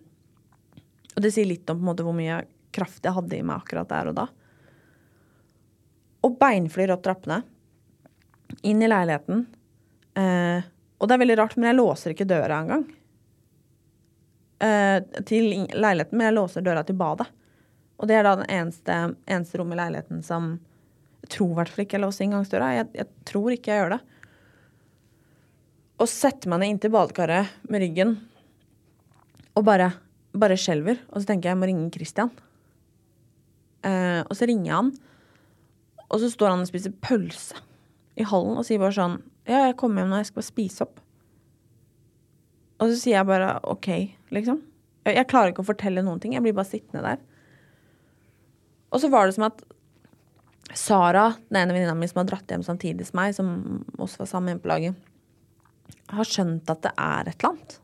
[1.14, 2.40] og det sier litt om på en måte hvor mye
[2.74, 4.24] kraft jeg hadde i meg akkurat der og da.
[6.26, 7.44] Og beinflyr opp trappene.
[8.66, 9.44] Inn i leiligheten.
[10.18, 10.66] Uh,
[10.98, 12.84] og det er veldig rart, men jeg låser ikke døra engang.
[14.64, 17.28] Uh, til leiligheten, men jeg låser døra til badet.
[18.02, 18.96] Og det er da den eneste,
[19.30, 20.56] eneste rommet i leiligheten som
[21.24, 22.72] Jeg tror i hvert fall ikke jeg låser inngangsdøra.
[22.74, 24.00] Jeg, jeg tror ikke jeg gjør det.
[26.02, 28.16] Og setter meg ned inntil badekaret med ryggen
[29.54, 29.92] og bare,
[30.34, 30.98] bare skjelver.
[31.12, 32.32] Og så tenker jeg jeg må ringe Christian.
[33.84, 34.90] Eh, og så ringer jeg han,
[36.08, 37.58] og så står han og spiser pølse
[38.16, 40.84] i hallen og sier bare sånn Ja, jeg kommer hjem nå, jeg skal bare spise
[40.86, 41.00] opp.
[42.80, 43.88] Og så sier jeg bare OK,
[44.32, 44.62] liksom.
[45.04, 46.32] Jeg, jeg klarer ikke å fortelle noen ting.
[46.32, 47.20] Jeg blir bare sittende der.
[48.94, 49.60] Og så var det som at
[50.72, 53.50] Sara, den ene venninna mi som har dratt hjem samtidig som meg, som
[54.00, 54.96] også var sammen på laget,
[56.14, 57.76] har skjønt at det er et eller annet.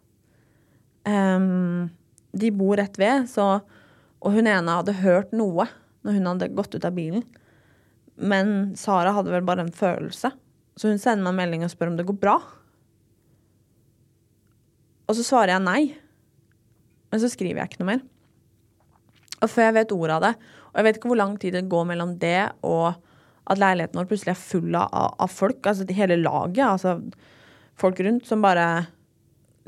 [1.09, 1.89] Um,
[2.37, 3.61] de bor rett ved, så
[4.21, 5.65] Og hun ene hadde hørt noe
[6.05, 7.23] når hun hadde gått ut av bilen.
[8.21, 10.29] Men Sara hadde vel bare en følelse.
[10.77, 12.35] Så hun sender meg en melding og spør om det går bra.
[15.09, 15.81] Og så svarer jeg nei.
[17.09, 18.05] Men så skriver jeg ikke noe mer.
[19.41, 20.35] Og før jeg vet ordet av det,
[20.71, 22.91] og jeg vet ikke hvor lang tid det går mellom det og
[23.51, 26.99] at leiligheten vår plutselig er full av, av folk, altså hele laget, altså
[27.81, 28.67] folk rundt som bare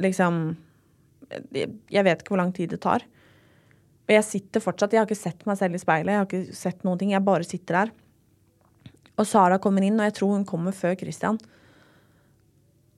[0.03, 0.45] liksom
[1.33, 3.05] jeg, vet ikke hvor lang tid det tar.
[4.03, 6.57] Og jeg sitter fortsatt, jeg har ikke sett meg selv i speilet, jeg har ikke
[6.57, 7.93] sett noen ting, jeg bare sitter der.
[9.17, 11.39] Og Sara kommer inn, og jeg tror hun kommer før Christian.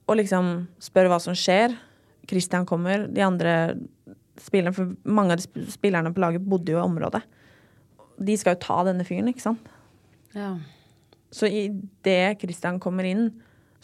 [0.09, 1.77] Og liksom spør hva som skjer.
[2.31, 3.55] Christian kommer, de andre
[4.41, 7.23] spillerne, for mange av de spillerne på laget bodde jo i området.
[8.25, 9.69] De skal jo ta denne fyren, ikke sant.
[10.35, 10.55] Ja.
[11.35, 13.29] Så idet Christian kommer inn,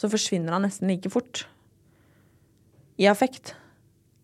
[0.00, 1.44] så forsvinner han nesten like fort.
[2.96, 3.54] I affekt.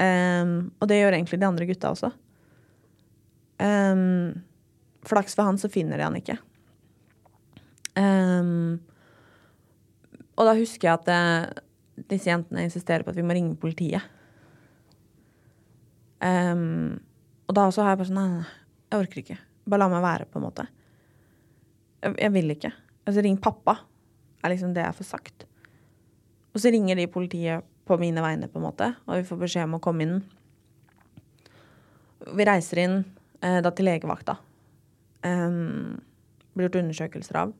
[0.01, 2.11] Um, og det gjør egentlig de andre gutta også.
[3.61, 4.43] Um,
[5.07, 6.37] flaks for han, så finner de han ikke.
[7.97, 8.79] Um,
[10.37, 11.63] og da husker jeg at det,
[12.13, 14.05] disse jentene insisterer på at vi må ringe politiet.
[16.21, 16.97] Um,
[17.47, 18.55] og da også har jeg bare sånn nei, nei,
[18.93, 19.39] jeg orker ikke.
[19.67, 20.67] Bare la meg være, på en måte.
[22.05, 22.73] Jeg, jeg vil ikke.
[23.07, 23.77] Altså, ring pappa,
[24.41, 25.47] er liksom det jeg får sagt.
[26.57, 29.69] Og så ringer de politiet på mine vegne, på en måte, og vi får beskjed
[29.69, 30.15] om å komme inn.
[32.33, 32.95] Vi reiser inn
[33.45, 34.39] eh, da til legevakta.
[35.21, 36.01] Um,
[36.57, 37.53] blir gjort undersøkelser av.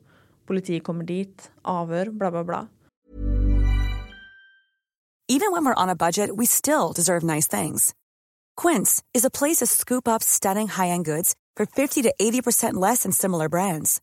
[0.49, 2.63] Politiet kommer dit, avhør, bla, bla, bla.
[5.29, 7.93] Even when we're on a budget, we still deserve nice things.
[8.55, 13.03] Quince is a place to scoop up stunning high-end goods for 50 to 80% less
[13.03, 14.01] than similar brands.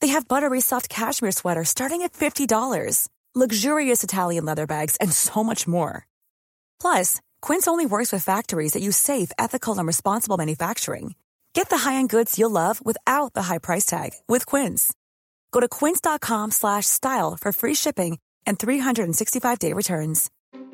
[0.00, 5.44] They have buttery soft cashmere sweaters starting at $50, luxurious Italian leather bags, and so
[5.44, 6.06] much more.
[6.80, 11.14] Plus, Quince only works with factories that use safe, ethical, and responsible manufacturing.
[11.52, 14.92] Get the high-end goods you'll love without the high price tag with Quince.
[15.52, 20.30] Go to quince.com slash style for free shipping and 365-day returns.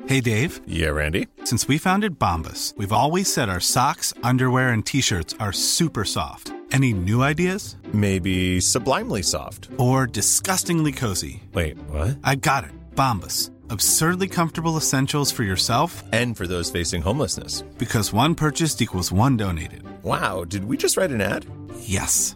[0.07, 1.27] Hey Dave, Yeah, Randy.
[1.45, 6.51] since we founded Bombus, we've always said our socks, underwear, and t-shirts are super soft.
[6.73, 7.77] Any new ideas?
[7.93, 9.69] Maybe sublimely soft.
[9.77, 11.43] Or disgustingly cozy?
[11.53, 12.17] Wait, what?
[12.23, 12.71] I got it.
[12.95, 13.51] Bombus.
[13.69, 17.61] Absurdly comfortable essentials for yourself And for those facing homelessness.
[17.77, 19.83] because one purchased equals one donated.
[20.03, 21.45] Wow, did we just write an ad?
[21.79, 22.35] Yes.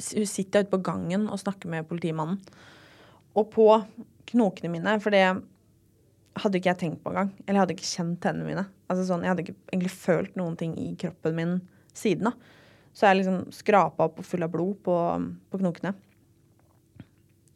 [0.00, 2.40] s- sitter ute på gangen og snakker med politimannen.
[3.38, 3.66] Og på
[4.30, 5.22] knokene mine, for det
[6.40, 7.30] hadde ikke jeg tenkt på engang.
[7.44, 8.64] Eller jeg hadde ikke kjent hendene mine.
[8.90, 11.54] Altså sånn, jeg hadde ikke egentlig følt noen ting i kroppen min
[11.94, 12.34] siden da.
[12.94, 14.94] Så jeg liksom skrapa opp og full av blod på,
[15.50, 15.92] på knokene.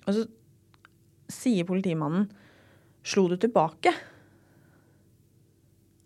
[0.07, 0.27] Og så
[1.33, 2.29] sier politimannen
[3.05, 3.93] 'Slo du tilbake?'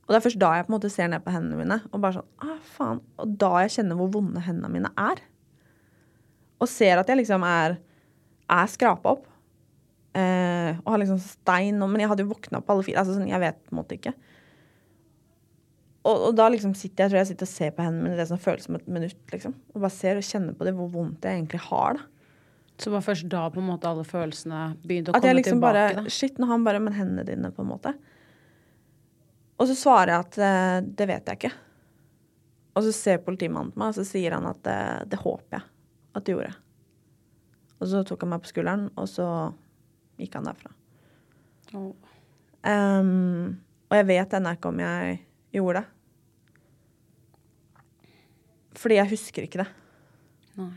[0.08, 1.76] Og det er først da jeg på en måte ser ned på hendene mine.
[1.92, 3.00] Og bare sånn, ah, faen.
[3.20, 5.20] Og da jeg kjenner hvor vonde hendene mine er.
[6.58, 7.76] Og ser at jeg liksom er,
[8.50, 9.28] er skrapa opp.
[10.18, 13.02] Eh, og har liksom stein Men jeg hadde jo våkna på alle fire.
[13.02, 14.14] Altså sånn, jeg vet på en måte ikke.
[16.08, 18.28] og, og da liksom sitter jeg tror jeg sitter og ser på hendene mine det
[18.30, 19.20] som føles som et minutt.
[19.32, 19.56] liksom.
[19.74, 22.00] Og bare ser og kjenner på det, hvor vondt jeg egentlig har.
[22.00, 22.06] da.
[22.78, 25.58] Så var først da på en måte alle følelsene begynte å At jeg komme liksom
[25.58, 26.04] tilbake?
[26.04, 27.94] bare Shit, nå har han bare Men hendene dine, på en måte.
[29.58, 31.56] Og så svarer jeg at eh, det vet jeg ikke.
[32.78, 35.66] Og så ser politimannen på meg, og så sier han at eh, det håper jeg
[36.18, 36.54] at du gjorde.
[37.78, 39.28] Og så tok han meg på skulderen, og så
[40.18, 40.72] gikk han derfra.
[41.78, 41.92] Oh.
[42.66, 45.20] Ehm, og jeg vet ennå ikke om jeg
[45.54, 45.94] gjorde det.
[48.78, 49.68] Fordi jeg husker ikke det.
[50.58, 50.72] Nei.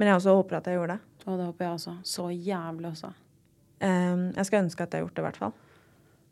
[0.00, 1.26] Men jeg også håper at jeg gjorde det.
[1.28, 1.92] Og det håper jeg også.
[2.08, 3.12] Så jævlig også.
[3.82, 5.54] Um, jeg skal ønske at jeg har gjort det, i hvert fall.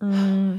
[0.01, 0.59] Mm.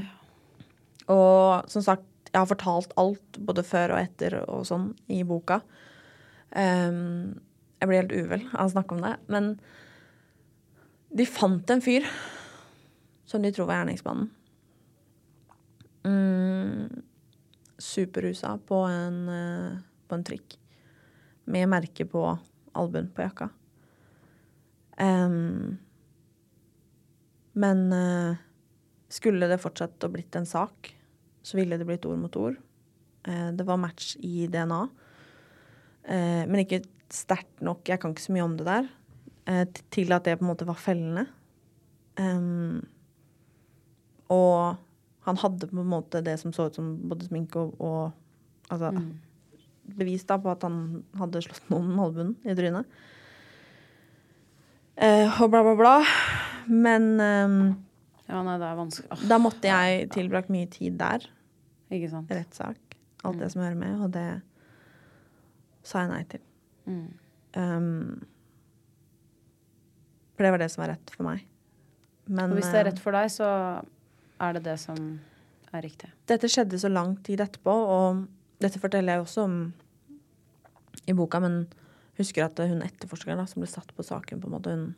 [1.12, 5.60] Og som sagt, jeg har fortalt alt, både før og etter og sånn, i boka.
[6.58, 7.40] Ehm,
[7.80, 9.16] jeg blir helt uvel av å snakke om det.
[9.32, 9.54] Men
[11.12, 12.06] de fant en fyr
[13.28, 14.30] som de tror var gjerningsmannen.
[16.02, 17.02] Mm,
[17.78, 20.58] superrusa på en, eh, på en trikk.
[21.44, 22.38] Med merke på
[22.74, 23.50] albuen på jakka.
[25.00, 25.78] Um,
[27.52, 28.36] men uh,
[29.08, 30.92] skulle det fortsatt å blitt en sak,
[31.42, 32.58] så ville det blitt ord mot ord.
[33.26, 34.86] Uh, det var match i DNA.
[36.08, 37.84] Eh, men ikke sterkt nok.
[37.88, 38.88] Jeg kan ikke så mye om det der.
[39.46, 41.26] eh, til at det på en måte var fellende.
[42.18, 42.84] Um,
[44.28, 44.76] og
[45.24, 48.12] han hadde på en måte det som så ut som både sminke og, og
[48.72, 48.92] Altså
[49.98, 52.86] bevis da på at han hadde slått noen med albuen i trynet.
[54.96, 55.94] Eh, og bla, bla, bla.
[56.70, 57.58] Men um,
[58.28, 59.10] Ja, nei, det er vanskelig.
[59.12, 61.26] Åh, da måtte jeg tilbrakt mye tid der.
[61.92, 62.32] ikke sant?
[62.32, 62.96] Rettssak.
[63.26, 63.98] Alt det som hører med.
[64.06, 64.26] Og det
[65.86, 66.42] sa jeg nei til.
[67.56, 68.22] Um,
[70.36, 71.44] for det var det som var rett for meg.
[72.26, 73.48] Men Og hvis det er rett for deg, så
[74.42, 74.98] er det det som
[75.72, 76.10] er riktig.
[76.28, 78.26] dette skjedde så lang tid etterpå, og
[78.62, 79.56] dette forteller jeg også om
[81.08, 81.64] i boka, men
[82.18, 84.94] husker at hun etterforskeren da, som ble satt på saken, på en måte, hun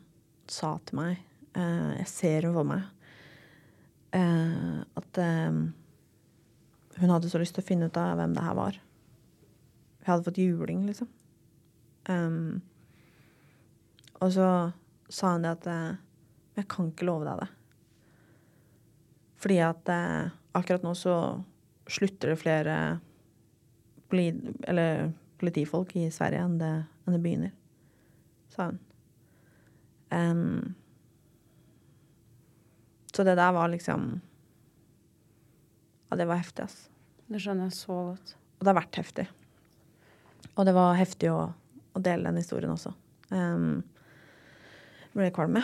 [0.51, 1.15] sa til meg
[1.57, 2.83] eh, Jeg ser henne for meg.
[4.13, 5.61] eh, at eh,
[6.99, 8.77] hun hadde så lyst til å finne ut av hvem det her var.
[10.05, 11.09] Hun hadde fått juling, liksom.
[12.05, 12.61] Um,
[14.21, 14.47] og så
[15.09, 15.95] sa hun det at eh,
[16.55, 17.47] Jeg kan ikke love deg det.
[19.41, 21.15] Fordi at eh, akkurat nå så
[21.91, 22.75] slutter det flere
[24.09, 24.29] poli
[24.65, 26.71] eller politifolk i Sverige enn det,
[27.05, 27.51] enn det begynner,
[28.53, 28.79] sa hun.
[30.13, 30.75] Um,
[33.11, 34.21] så det der var liksom
[36.09, 36.89] Ja, det var heftig, ass.
[37.27, 38.35] Det skjønner jeg så godt.
[38.55, 39.25] Og det har vært heftig.
[40.55, 42.93] Og det var heftig å, å dele den historien også.
[43.31, 43.83] Um,
[45.11, 45.59] jeg ble kvalm.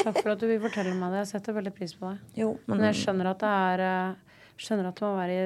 [0.00, 1.24] Takk for at du vil fortelle meg det.
[1.24, 2.20] Jeg setter veldig pris på det.
[2.38, 4.26] Jo, men, Men jeg skjønner at det er eh,
[4.60, 5.36] Skjønner at det må være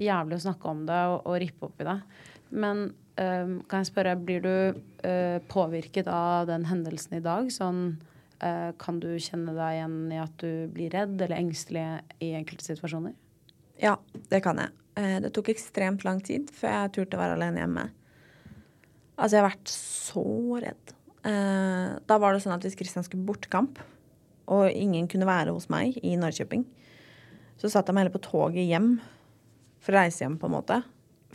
[0.00, 1.94] jævlig å snakke om det og, og rippe opp i det.
[2.50, 7.48] Men um, kan jeg spørre, blir du uh, påvirket av den hendelsen i dag?
[7.54, 7.80] Sånn
[8.42, 11.86] uh, Kan du kjenne deg igjen i at du blir redd eller engstelig
[12.20, 13.16] i enkelte situasjoner?
[13.80, 13.96] Ja,
[14.28, 14.76] det kan jeg.
[15.00, 17.86] Eh, det tok ekstremt lang tid før jeg turte å være alene hjemme.
[19.16, 20.26] Altså, jeg har vært så
[20.64, 20.92] redd.
[21.28, 23.80] Eh, da var det sånn at hvis Kristian skulle bortkamp,
[24.50, 26.64] og ingen kunne være hos meg i Norrköping,
[27.60, 28.94] så satt jeg meg heller på toget hjem
[29.80, 30.80] for å reise hjem, på en måte.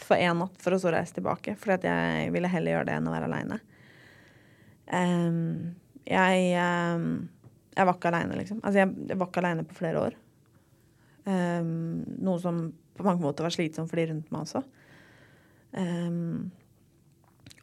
[0.02, 1.56] For én natt, for å så reise tilbake.
[1.62, 3.60] For jeg ville heller gjøre det enn å være aleine.
[6.06, 7.08] jeg, ehm,
[7.78, 8.60] jeg var ikke aleine, liksom.
[8.62, 10.18] Altså, jeg, jeg var ikke aleine på flere år.
[11.26, 12.60] Um, noe som
[12.96, 14.62] på mange måter var slitsom for de rundt meg også.
[15.76, 16.52] Um,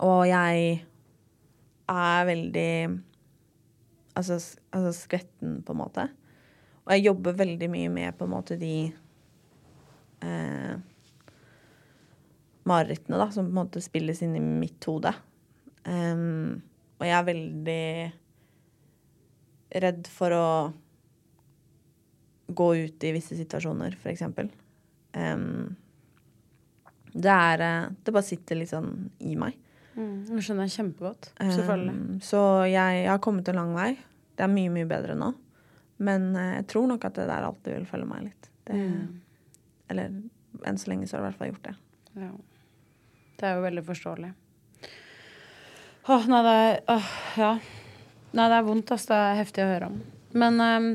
[0.03, 0.83] og jeg
[1.93, 2.73] er veldig
[4.19, 4.39] altså,
[4.71, 6.09] altså skvetten, på en måte.
[6.85, 8.75] Og jeg jobber veldig mye med på en måte de
[10.27, 10.75] eh,
[12.69, 15.15] marerittene da, som på en måte spilles inn i mitt hode.
[15.87, 16.63] Um,
[16.99, 17.87] og jeg er veldig
[19.83, 20.49] redd for å
[22.53, 24.51] gå ut i visse situasjoner, for eksempel.
[25.13, 25.75] Um,
[27.13, 29.59] det er eh, Det bare sitter litt sånn i meg.
[29.93, 31.33] Det skjønner jeg kjempegodt.
[31.37, 31.97] Selvfølgelig.
[31.99, 33.91] Um, så jeg, jeg har kommet en lang vei.
[34.33, 35.33] Det er mye, mye bedre nå.
[36.03, 38.49] Men uh, jeg tror nok at det der alltid vil følge meg litt.
[38.69, 38.79] Det,
[39.93, 40.17] Eller
[40.69, 41.77] enn så lenge så har det i hvert fall gjort det.
[42.23, 42.33] Ja.
[43.37, 44.33] Det er jo veldig forståelig.
[46.03, 47.53] Åh, nei, det er åh, Ja.
[48.33, 49.05] Nei, det er vondt, ass.
[49.11, 49.97] Det er heftig å høre om.
[50.41, 50.87] Men um,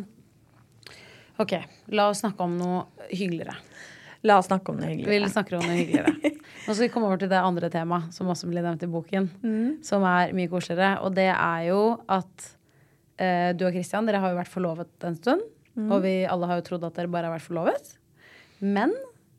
[1.38, 1.54] OK,
[1.94, 2.80] la oss snakke om noe
[3.12, 3.54] hyggeligere.
[4.26, 5.30] La oss snakke om det Vi hyggelige.
[5.34, 6.14] snakker om noe hyggeligere.
[6.68, 9.28] Nå skal vi komme over til det andre temaet som også blir nevnt i boken,
[9.86, 10.98] som er mye koseligere.
[11.06, 12.48] Og det er jo at
[13.22, 15.46] eh, du og Christian, dere har jo vært forlovet en stund.
[15.78, 17.92] Og vi alle har jo trodd at dere bare har vært forlovet.
[18.66, 18.96] Men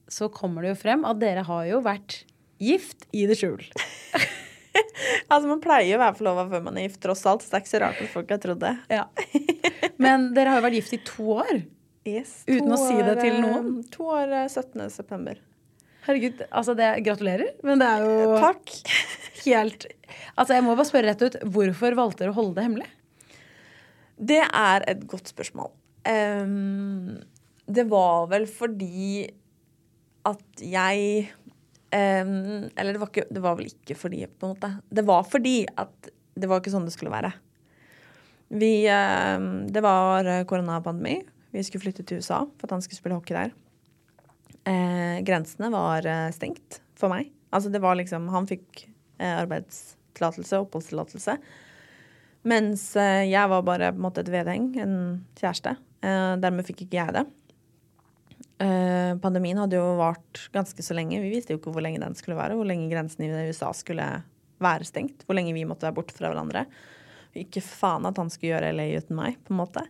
[0.09, 2.21] så kommer det jo frem at dere har jo vært
[2.63, 3.65] gift i det skjul.
[5.29, 7.43] Altså, man pleier jo å være forlova før man er gift, tross alt.
[7.45, 8.71] Så det er ikke så rart at folk har trodd det.
[8.93, 9.03] Ja.
[10.01, 11.59] Men dere har jo vært gift i to år.
[12.09, 13.71] Yes, Uten år, å si det til eh, noen.
[13.95, 14.89] To år eh, 17.
[14.95, 15.41] september.
[16.09, 17.53] Herregud, altså det, gratulerer.
[17.67, 18.77] Men det er jo Takk.
[19.45, 19.87] helt
[20.39, 22.89] Altså jeg må bare spørre rett ut, hvorfor valgte dere å holde det hemmelig?
[24.19, 25.71] Det er et godt spørsmål.
[26.09, 27.19] Um,
[27.69, 29.27] det var vel fordi
[30.29, 31.27] at jeg
[31.93, 34.73] um, Eller det var, ikke, det var vel ikke fordi, på en måte.
[34.89, 37.33] Det var fordi at det var ikke sånn det skulle være.
[38.49, 41.19] Vi um, Det var eh, koronapandemi.
[41.55, 43.55] Vi skulle flytte til USA for at han skulle spille hockey der.
[44.69, 47.31] Eh, grensene var eh, stengt for meg.
[47.55, 48.85] Altså det var liksom Han fikk
[49.19, 51.39] eh, arbeidstillatelse, oppholdstillatelse.
[52.49, 54.97] Mens eh, jeg var bare på en måte et vedheng, en
[55.41, 55.77] kjæreste.
[56.05, 57.25] Eh, dermed fikk ikke jeg det.
[58.59, 61.21] Eh, pandemien hadde jo vart ganske så lenge.
[61.23, 62.59] Vi visste jo ikke hvor lenge den skulle være.
[62.59, 64.07] Hvor lenge grensen i USA skulle
[64.63, 65.25] være stengt.
[65.27, 66.67] Hvor lenge vi måtte være borte fra hverandre.
[67.39, 69.85] Ikke faen at han skulle gjøre LA uten meg, på en måte.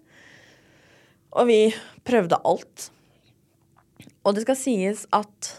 [1.37, 1.61] Og vi
[2.09, 2.89] prøvde alt.
[4.25, 5.53] Og det skal sies at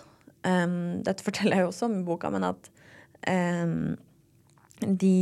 [0.45, 2.69] um, Dette forteller jeg jo også om i boka, men at
[3.29, 3.97] um,
[4.79, 5.15] de,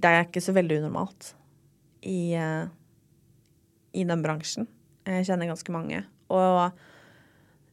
[0.00, 1.32] det er ikke så veldig unormalt
[2.06, 2.70] i, uh,
[3.92, 4.68] i den bransjen.
[5.08, 6.04] Jeg kjenner ganske mange.
[6.30, 6.70] Og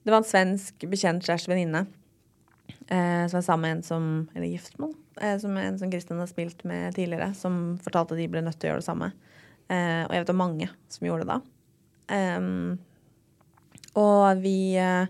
[0.07, 1.83] det var en svensk bekjent slash venninne
[2.87, 6.27] eh, som er sammen med en som Eller gift med, eh, en som Kristian har
[6.27, 9.11] spilt med tidligere, som fortalte at de ble nødt til å gjøre det samme.
[9.67, 11.39] Eh, og jeg vet om mange som gjorde det da.
[12.13, 12.77] Em,
[13.97, 15.09] og vi eh,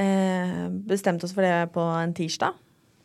[0.00, 2.56] eh, bestemte oss for det på en tirsdag.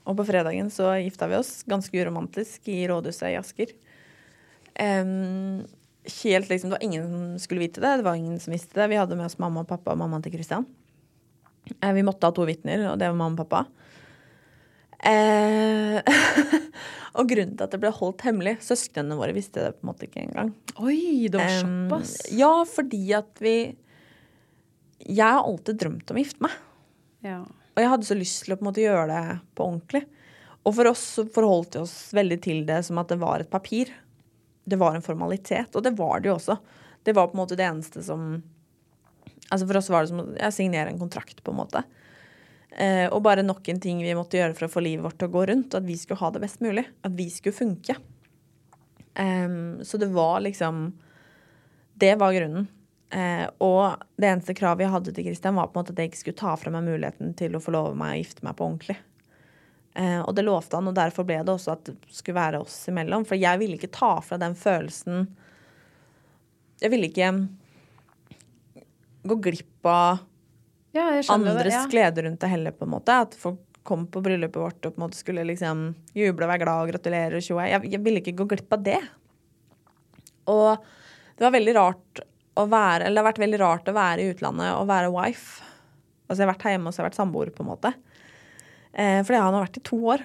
[0.05, 3.73] Og på fredagen så gifta vi oss, ganske uromantisk, i rådhuset i Asker.
[4.75, 5.63] Um,
[6.21, 7.97] helt liksom, Det var ingen som skulle vite det.
[7.97, 8.89] Det var ingen som visste det.
[8.91, 10.67] Vi hadde med oss mamma og pappa og mammaen til Christian.
[11.81, 13.65] Uh, vi måtte ha to vitner, og det var mamma og pappa.
[15.05, 16.01] Eh,
[17.15, 20.07] og grunnen til at det ble holdt hemmelig Søsknene våre visste det på en måte
[20.07, 20.51] ikke engang.
[20.83, 22.15] Oi, det var Em, såpass.
[22.35, 23.55] ja, fordi at vi
[25.05, 26.51] Jeg har alltid drømt om å gifte meg.
[27.25, 27.39] Ja.
[27.75, 30.03] Og jeg hadde så lyst til å på en måte gjøre det på ordentlig.
[30.65, 33.49] Og for oss så forholdt vi oss veldig til det som at det var et
[33.51, 33.91] papir.
[34.65, 36.55] Det var en formalitet, og det var det jo også.
[37.05, 38.41] Det var på en måte det eneste som
[39.51, 41.83] Altså For oss var det som å signere en kontrakt, på en måte.
[42.75, 45.29] Eh, og bare nok en ting vi måtte gjøre for å få livet vårt til
[45.29, 45.77] å gå rundt.
[45.77, 46.83] At vi skulle ha det best mulig.
[47.07, 47.97] At vi skulle funke.
[49.15, 50.89] Um, så det var liksom
[51.93, 52.67] Det var grunnen.
[53.15, 56.09] Uh, og det eneste kravet jeg hadde til Christian, var på en måte at jeg
[56.09, 58.65] ikke skulle ta fra meg muligheten til å få love meg å gifte meg på
[58.65, 58.97] ordentlig.
[59.95, 62.75] Uh, og det lovte han, og derfor ble det også at det skulle være oss
[62.91, 63.23] imellom.
[63.29, 65.29] For jeg ville ikke ta fra den følelsen
[66.81, 67.29] Jeg ville ikke
[69.23, 70.25] gå glipp av
[70.95, 71.73] Ja, andres det.
[71.75, 71.85] Ja.
[71.91, 73.17] glede rundt det heller, på en måte.
[73.25, 76.63] At folk kom på bryllupet vårt og på en måte skulle liksom juble og være
[76.63, 77.67] glad og gratulere og tjoe.
[77.69, 79.01] Jeg, jeg ville ikke gå glipp av det.
[80.49, 80.87] Og
[81.35, 82.23] det var veldig rart
[82.55, 85.65] å være Eller det har vært veldig rart å være i utlandet og være wife.
[86.25, 87.91] Altså jeg har vært hjemme og så har jeg vært samboer, på en måte.
[88.93, 90.23] Eh, for det har han vært i to år.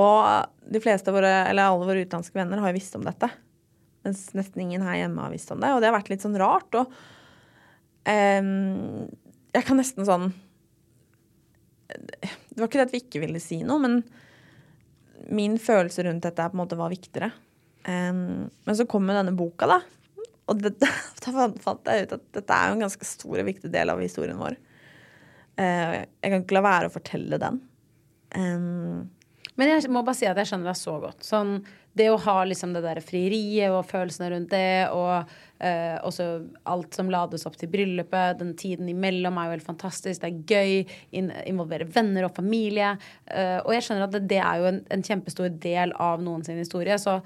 [0.00, 3.28] Og de fleste våre, eller alle våre utenlandske venner har jo visst om dette.
[4.06, 5.74] Mens nesten ingen her hjemme har visst om det.
[5.74, 6.78] Og det har vært litt sånn rart.
[6.78, 6.94] Og
[8.10, 9.10] ehm,
[9.54, 10.30] jeg kan nesten sånn
[11.94, 14.00] Det var ikke det at vi ikke ville si noe, men
[15.34, 17.30] min følelse rundt dette på en måte var viktigere.
[17.86, 19.78] Um, men så kom jo denne boka, da.
[20.50, 20.74] Og det,
[21.24, 24.02] da fant jeg ut at dette er jo en ganske stor og viktig del av
[24.02, 24.58] historien vår.
[25.60, 27.60] Uh, jeg kan ikke la være å fortelle den.
[28.34, 29.04] Um,
[29.54, 31.24] Men jeg må bare si at jeg skjønner deg så godt.
[31.24, 31.58] Sånn,
[31.94, 35.30] det å ha liksom det der frieriet og følelsene rundt det, og
[35.64, 36.28] eh, også
[36.70, 40.22] alt som lades opp til bryllupet, den tiden imellom er jo helt fantastisk.
[40.22, 40.98] Det er gøy.
[41.18, 42.94] In involvere venner og familie.
[43.26, 46.44] Eh, og jeg skjønner at det, det er jo en, en kjempestor del av noen
[46.46, 46.98] sin historie.
[47.00, 47.20] Så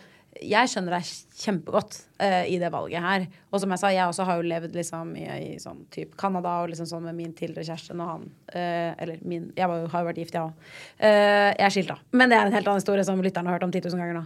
[0.44, 1.06] jeg skjønner deg
[1.40, 3.24] kjempegodt eh, i det valget her.
[3.50, 6.58] Og som jeg sa, jeg også har jo levd liksom i, i sånn type Canada
[6.62, 10.04] og liksom sånn med min tidligere kjæreste når han eh, Eller min Jeg var, har
[10.04, 10.68] jo vært gift, jeg òg.
[11.00, 11.98] jeg er skilt, da.
[12.20, 14.20] Men det er en helt annen historie som lytterne har hørt om 10 000 ganger
[14.20, 14.24] nå.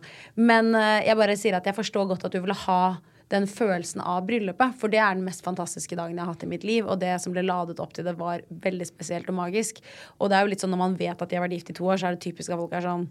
[0.51, 0.75] Men
[1.07, 2.83] jeg bare sier at jeg forstår godt at du ville ha
[3.33, 4.77] den følelsen av bryllupet.
[4.81, 6.87] For det er den mest fantastiske dagen jeg har hatt i mitt liv.
[6.87, 9.83] Og det som ble ladet opp til det, var veldig spesielt og magisk.
[10.19, 11.79] Og det er jo litt sånn når man vet at de har vært gift i
[11.81, 13.07] to år, så er det typisk at folk er sånn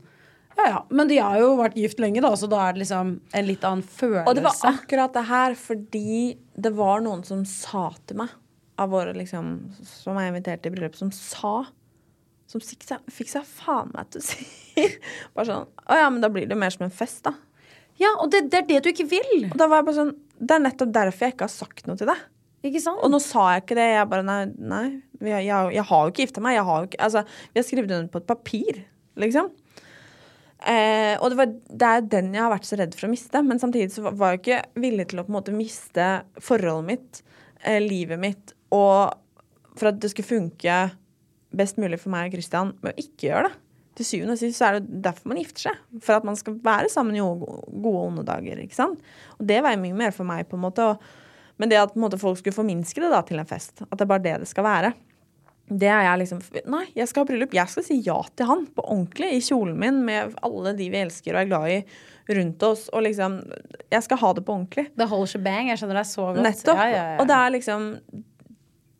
[0.57, 3.13] ja, ja, men de har jo vært gift lenge, da, så da er det liksom
[3.39, 4.27] en litt annen følelse.
[4.27, 6.15] Og det var akkurat det her fordi
[6.59, 8.33] det var noen som sa til meg,
[8.81, 9.53] av våre liksom,
[9.87, 11.61] som jeg inviterte i bryllup, som sa
[12.49, 14.45] Som fikk seg, fikk seg faen meg til å si
[15.35, 17.35] Bare sånn Å ja, men da blir det mer som en fest, da.
[17.99, 19.49] Ja, og det, det er det du ikke vil.
[19.49, 21.99] Og da var jeg bare sånn Det er nettopp derfor jeg ikke har sagt noe
[21.99, 22.21] til deg.
[22.65, 23.01] Ikke sant?
[23.01, 23.87] Og nå sa jeg ikke det.
[23.95, 24.85] Jeg bare nei, nei.
[25.21, 26.57] jeg, jeg, jeg har jo ikke gifta meg.
[26.57, 28.81] Jeg har jo ikke, altså, vi har skrevet under på et papir,
[29.21, 29.49] liksom.
[30.61, 33.41] Eh, og det, var, det er den jeg har vært så redd for å miste.
[33.45, 36.09] Men samtidig så var jeg ikke villig til å på en måte miste
[36.41, 37.23] forholdet mitt,
[37.65, 39.17] eh, livet mitt, og
[39.77, 40.77] for at det skulle funke
[41.57, 43.60] best mulig for meg og Christian med å ikke gjøre det.
[43.97, 45.79] Til syvende og sist så er det derfor man gifter seg.
[46.03, 48.61] For at man skal være sammen i gode og onde dager.
[48.63, 49.01] ikke sant?
[49.37, 50.87] Og det veier mye mer for meg, på en måte.
[51.59, 54.13] Men det at måte, folk skulle forminske det da til en fest, at det er
[54.13, 54.93] bare det det skal være,
[55.71, 57.53] det er jeg liksom Nei, jeg skal ha bryllup.
[57.55, 60.99] Jeg skal si ja til han på ordentlig i kjolen min med alle de vi
[60.99, 61.77] elsker og er glad i
[62.35, 62.87] rundt oss.
[62.91, 63.39] Og liksom
[63.91, 64.89] Jeg skal ha det på ordentlig.
[64.99, 65.71] The whole shebang.
[65.71, 66.43] Jeg skjønner deg så godt.
[66.47, 66.81] Nettopp.
[66.81, 67.17] Ja, ja, ja.
[67.23, 67.87] Og det er liksom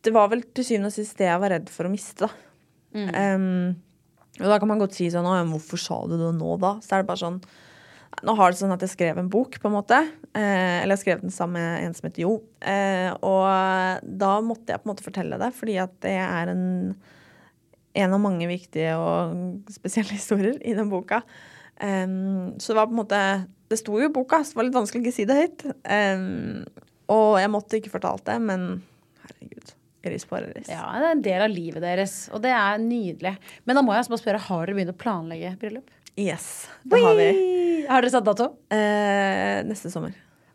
[0.02, 2.32] Det var vel til syvende og sist det jeg var redd for å miste, da.
[2.92, 3.76] Um,
[4.40, 6.78] og da kan man godt si sånn Å, hvorfor sa du det nå, da?
[6.80, 7.40] Så er det bare sånn
[8.24, 9.96] Nå har det sånn at jeg skrev en bok, på en måte.
[10.36, 12.34] Eh, eller jeg skrev den sammen med en som heter Jo.
[12.60, 16.66] Eh, og da måtte jeg på en måte fortelle det, fordi at det er en
[17.94, 21.22] en av mange viktige og spesielle historier i den boka.
[21.82, 23.20] Um, så det var på en måte
[23.72, 25.62] Det sto jo i boka, så det var litt vanskelig å ikke si det høyt.
[25.88, 26.64] Um,
[27.12, 28.66] og jeg måtte ikke fortalt det, men
[29.24, 29.72] herregud.
[30.02, 33.36] På Ja, det er en del av livet deres, og det er nydelig.
[33.64, 35.90] Men da må jeg bare spørre, har dere begynt å planlegge bryllup?
[36.18, 37.28] Yes, det har vi.
[37.88, 38.50] Har dere satt dato?
[38.74, 40.12] Eh, neste sommer.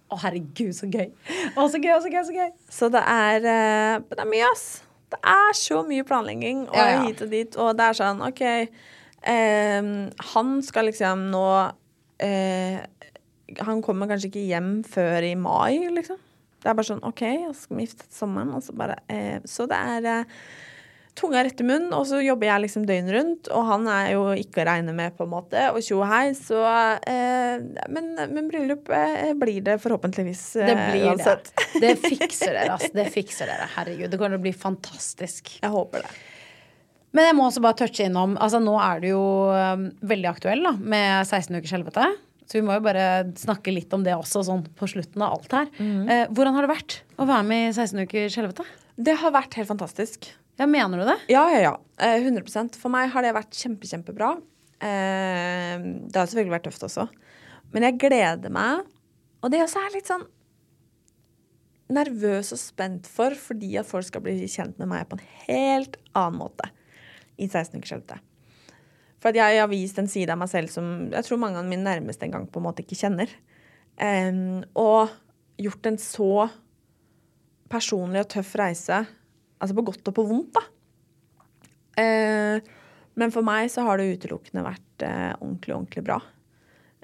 [0.07, 1.07] Å, herregud, så gøy.
[1.55, 2.51] Å, så gøy, så gøy, så gøy.
[2.71, 4.67] Så det er, eh, det er mye, ass.
[5.11, 7.01] Det er så mye planlegging og Ja, ja.
[7.07, 9.87] hit og dit, og det er sånn OK eh,
[10.33, 11.43] Han skal liksom nå
[12.19, 12.81] eh,
[13.63, 16.19] Han kommer kanskje ikke hjem før i mai, liksom.
[16.63, 18.97] Det er bare sånn OK, og så skal vi gifte oss sommeren, og så bare
[19.13, 20.39] eh, Så det er eh,
[21.17, 24.23] tunga rett i munnen, og så jobber jeg liksom døgnet rundt, og han er jo
[24.37, 26.61] ikke å regne med, på en måte, og tjo og hei, så
[27.09, 27.57] eh,
[27.93, 31.51] men, men bryllup eh, blir det forhåpentligvis eh, Det blir uansett.
[31.55, 31.67] det.
[31.87, 32.93] Det fikser dere, altså.
[32.95, 33.69] Det fikser dere.
[33.75, 35.57] Herregud, det kommer til å bli fantastisk.
[35.61, 36.13] Jeg håper det.
[37.17, 40.65] Men jeg må også bare touche innom Altså Nå er du jo um, veldig aktuell
[40.67, 42.07] da med 16 ukers helvete.
[42.47, 45.55] Så vi må jo bare snakke litt om det også, sånn på slutten av alt
[45.57, 45.71] her.
[45.83, 48.63] Eh, hvordan har det vært å være med i 16 ukers helvete?
[48.95, 50.29] Det har vært helt fantastisk.
[50.57, 51.17] Ja, Mener du det?
[51.29, 51.73] Ja, ja, ja.
[52.01, 54.31] Eh, 100% For meg har det vært kjempe, kjempebra.
[54.79, 55.75] Eh,
[56.07, 57.05] det har selvfølgelig vært tøft også.
[57.75, 58.87] Men jeg gleder meg.
[59.43, 60.25] Og det også er litt sånn
[61.93, 65.99] nervøs og spent for, fordi at folk skal bli kjent med meg på en helt
[66.17, 66.71] annen måte
[67.37, 68.17] i 16 ukers helvete.
[69.23, 71.85] For jeg har vist en side av meg selv som jeg tror mange av mine
[71.85, 73.31] nærmeste en gang på en måte ikke kjenner.
[73.97, 75.09] Um, og
[75.57, 76.47] gjort en så
[77.71, 79.01] personlig og tøff reise,
[79.57, 80.63] altså på godt og på vondt, da.
[81.97, 82.61] Uh,
[83.17, 86.19] men for meg så har det utelukkende vært uh, ordentlig, ordentlig bra.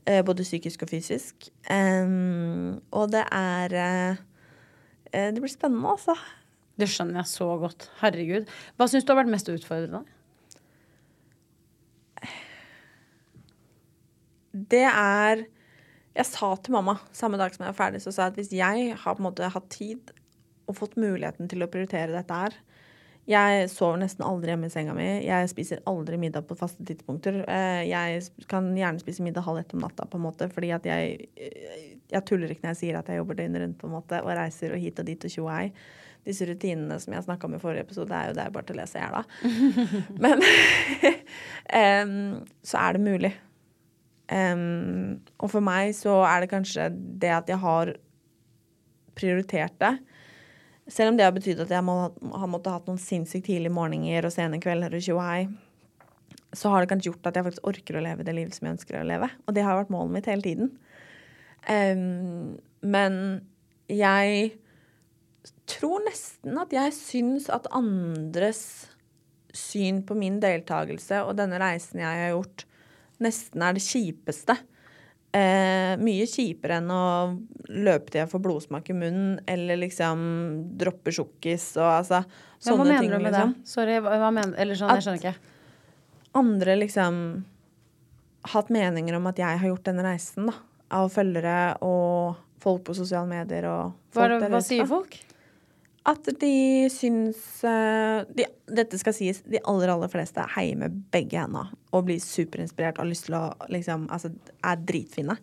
[0.06, 1.50] Uh, både psykisk og fysisk.
[1.66, 4.20] Um, og det er
[5.14, 6.14] Det blir spennende, altså.
[6.78, 7.90] Det skjønner jeg så godt.
[8.02, 8.50] Herregud.
[8.78, 10.02] Hva syns du har vært mest utfordrende?
[14.70, 15.46] Det er
[16.14, 18.54] Jeg sa til mamma samme dag som jeg var ferdig, så sa jeg at hvis
[18.54, 20.12] jeg har på en måte hatt tid
[20.70, 22.54] og fått muligheten til å prioritere dette her
[23.28, 25.08] Jeg sover nesten aldri hjemme i senga mi.
[25.26, 27.42] Jeg spiser aldri middag på faste tidspunkter.
[27.48, 30.86] Eh, Jeg kan gjerne spise middag halv ett om natta, på en måte, fordi at
[30.86, 31.28] jeg
[32.12, 34.36] Jeg tuller ikke når jeg sier at jeg jobber døgnet rundt på en måte, og
[34.38, 35.72] reiser og hit og dit og tjo hei.
[36.24, 38.82] Disse rutinene som jeg snakka om i forrige episode, er jo det bare til å
[38.82, 39.26] lese i hjel av.
[40.24, 40.44] Men
[42.04, 43.34] um, så er det mulig.
[44.34, 46.90] Em, og for meg så er det kanskje
[47.22, 47.94] det at jeg har
[49.18, 49.94] prioritert det.
[50.92, 51.98] Selv om det har betydd at jeg må,
[52.34, 55.20] har måttet hatt noen sinnssykt tidlige morgener og sene kvelder og tjo
[56.54, 58.78] så har det kanskje gjort at jeg faktisk orker å leve det livet som jeg
[58.78, 59.30] ønsker å leve.
[59.48, 60.70] Og det har vært målet mitt hele tiden.
[61.66, 63.16] Um, men
[63.90, 64.52] jeg
[65.70, 68.62] tror nesten at jeg syns at andres
[69.54, 72.66] syn på min deltakelse og denne reisen jeg har gjort,
[73.24, 74.58] nesten er det kjipeste.
[75.34, 77.06] Eh, mye kjipere enn å
[77.74, 80.20] løpe til jeg får blodsmak i munnen, eller liksom
[80.78, 82.20] droppe sjokkis og altså
[82.62, 82.78] sånne ting.
[82.78, 83.10] hva mener ting.
[83.10, 83.56] du med liksom.
[83.56, 83.72] det?
[83.72, 85.36] Sorry, hva, mener Eller sånn, At- jeg skjønner ikke.
[86.36, 87.18] Andre liksom
[88.54, 90.54] hatt meninger om at jeg har gjort denne reisen, da.
[90.92, 95.18] Av følgere og folk på sosiale medier og folk hva, det, hva sier folk?
[96.04, 96.56] At de
[96.92, 98.46] syns eh, de,
[98.76, 103.06] Dette skal sies, de aller, aller fleste heier med begge hendene og blir superinspirert og
[103.06, 104.34] har lyst til å liksom Altså
[104.66, 105.38] er dritfine.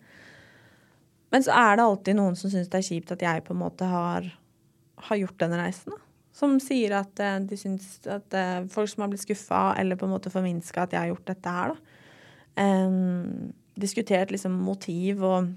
[1.31, 3.63] Men så er det alltid noen som syns det er kjipt at jeg på en
[3.63, 4.27] måte har,
[5.09, 5.95] har gjort denne reisen.
[5.95, 6.03] da.
[6.37, 10.09] Som sier at eh, de syns at eh, folk som har blitt skuffa eller på
[10.09, 11.97] en måte forminska at jeg har gjort dette her, da.
[12.61, 15.53] Um, diskutert liksom motiv og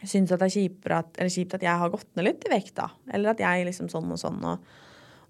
[0.00, 2.88] syns at det er at, kjipt at jeg har gått ned litt i vekt, da.
[3.12, 4.40] Eller at jeg liksom sånn og sånn.
[4.48, 4.72] Og,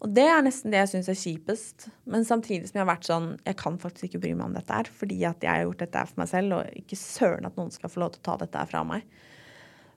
[0.02, 1.88] Og det er nesten det jeg syns er kjipest.
[2.04, 4.78] Men samtidig som jeg har vært sånn Jeg kan faktisk ikke bry meg om dette
[4.78, 7.58] her, fordi at jeg har gjort dette her for meg selv, og ikke søren at
[7.58, 9.06] noen skal få lov til å ta dette her fra meg.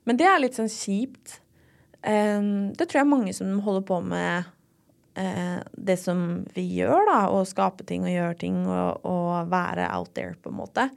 [0.05, 1.39] Men det er litt sånn kjipt.
[2.05, 4.45] Um, det tror jeg mange som holder på med
[5.17, 9.89] uh, det som vi gjør, da, å skape ting og gjøre ting og, og, være
[9.89, 10.89] out there, på en måte.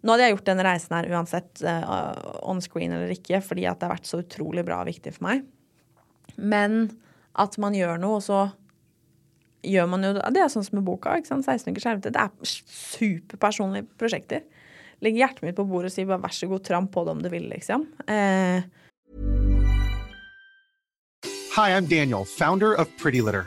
[0.00, 2.14] Nå hadde jeg gjort denne reisen her uansett, uh,
[2.48, 5.26] on screen eller ikke, fordi at det har vært så utrolig bra og viktig for
[5.28, 5.44] meg.
[6.40, 6.86] Men
[7.40, 8.40] at man gjør noe, og så
[9.60, 11.18] gjør man jo Det er sånn som med boka.
[11.18, 11.44] ikke sant?
[11.44, 12.16] 16 uker skjermtid.
[12.16, 14.46] Det er superpersonlige prosjekter.
[15.04, 17.22] Legg hjertet mitt på bordet og si bare vær så god, tramp på det om
[17.24, 17.86] du vil, liksom.
[18.08, 18.64] Eh.
[21.56, 23.46] Hi, I'm Daniel, founder of Pretty Litter.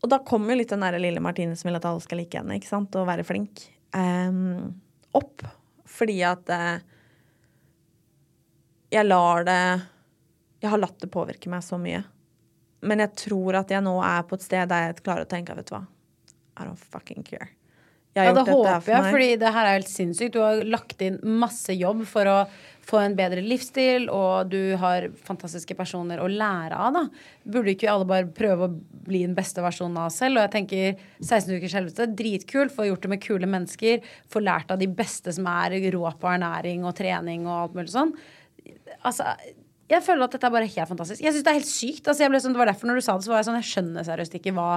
[0.00, 2.38] Og da kommer jo litt den der lille Martine som vil at alle skal like
[2.40, 4.70] henne, ikke sant, og være flink, um,
[5.16, 5.44] opp.
[5.90, 6.80] Fordi at uh,
[8.90, 9.62] jeg lar det
[10.60, 12.02] Jeg har latt det påvirke meg så mye.
[12.84, 15.56] Men jeg tror at jeg nå er på et sted der jeg klarer å tenke,
[15.56, 15.86] vet du hva,
[16.60, 17.48] I don't fucking care.
[18.12, 20.34] ja, det håper jeg, for fordi det her er helt sinnssykt.
[20.34, 22.36] Du har lagt inn masse jobb for å
[22.90, 27.04] få en bedre livsstil, og du har fantastiske personer å lære av, da.
[27.46, 28.74] Burde ikke alle bare prøve å
[29.06, 30.40] bli den beste versjonen av oss selv?
[30.40, 32.74] Og jeg tenker 16 ukers helvete, dritkult.
[32.74, 34.04] Få gjort det med kule mennesker.
[34.30, 37.94] Få lært av de beste som er rå på ernæring og trening og alt mulig
[37.94, 38.14] sånn.
[39.06, 39.32] Altså
[39.90, 41.22] jeg føler at dette er bare helt fantastisk.
[41.24, 42.06] Jeg synes Det er helt sykt.
[42.06, 43.58] Altså, jeg ble sånn, det var derfor når du sa det, så var jeg sånn
[43.58, 44.70] Jeg skjønner seriøst ikke hva,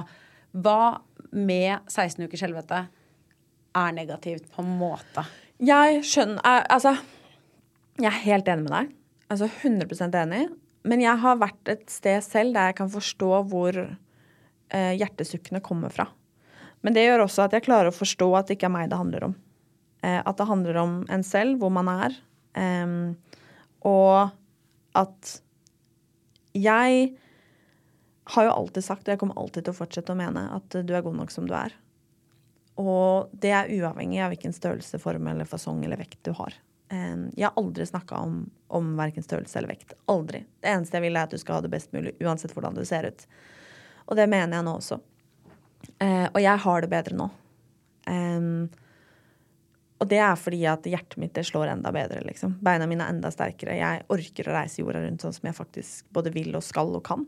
[0.58, 0.80] hva
[1.34, 2.80] med 16 ukers helvete
[3.84, 5.26] er negativt på en måte.
[5.62, 6.96] Jeg skjønner Altså,
[8.02, 8.92] jeg er helt enig med deg.
[9.34, 10.44] Altså 100% enig.
[10.88, 15.94] Men jeg har vært et sted selv der jeg kan forstå hvor eh, hjertesukkene kommer
[15.94, 16.10] fra.
[16.84, 19.00] Men det gjør også at jeg klarer å forstå at det ikke er meg det
[19.00, 19.36] handler om.
[20.04, 22.18] Eh, at det handler om en selv, hvor man er.
[22.60, 22.96] Eh,
[23.88, 24.34] og
[25.00, 25.38] at
[26.54, 27.14] jeg
[28.34, 30.94] har jo alltid sagt, og jeg kommer alltid til å fortsette å mene, at du
[30.96, 31.74] er god nok som du er.
[32.80, 36.56] Og det er uavhengig av hvilken størrelse, form eller fasong eller vekt du har.
[36.90, 38.36] Jeg har aldri snakka om,
[38.68, 39.96] om verken størrelse eller vekt.
[40.12, 40.44] Aldri.
[40.62, 42.84] Det eneste jeg vil, er at du skal ha det best mulig, uansett hvordan du
[42.86, 43.26] ser ut.
[44.06, 45.00] Og det mener jeg nå også.
[46.00, 47.30] Eh, og jeg har det bedre nå.
[50.04, 52.58] og det er fordi at hjertet mitt det slår enda bedre, liksom.
[52.64, 53.78] Beina mine er enda sterkere.
[53.80, 57.06] Jeg orker å reise jorda rundt sånn som jeg faktisk både vil og skal og
[57.08, 57.24] kan.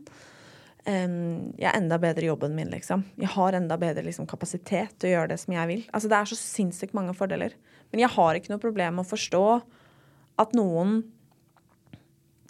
[0.86, 3.02] jeg er enda bedre i jobben min, liksom.
[3.16, 5.82] Jeg har enda bedre liksom, kapasitet til å gjøre det som jeg vil.
[5.92, 7.56] Altså, det er så sinnssykt mange fordeler.
[7.92, 9.44] Men jeg har ikke noe problem med å forstå
[10.42, 10.98] at noen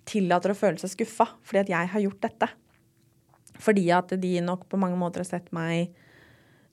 [0.07, 2.51] tillater å føle seg skuffa fordi at jeg har gjort dette.
[3.63, 5.95] Fordi at de nok på mange måter har sett meg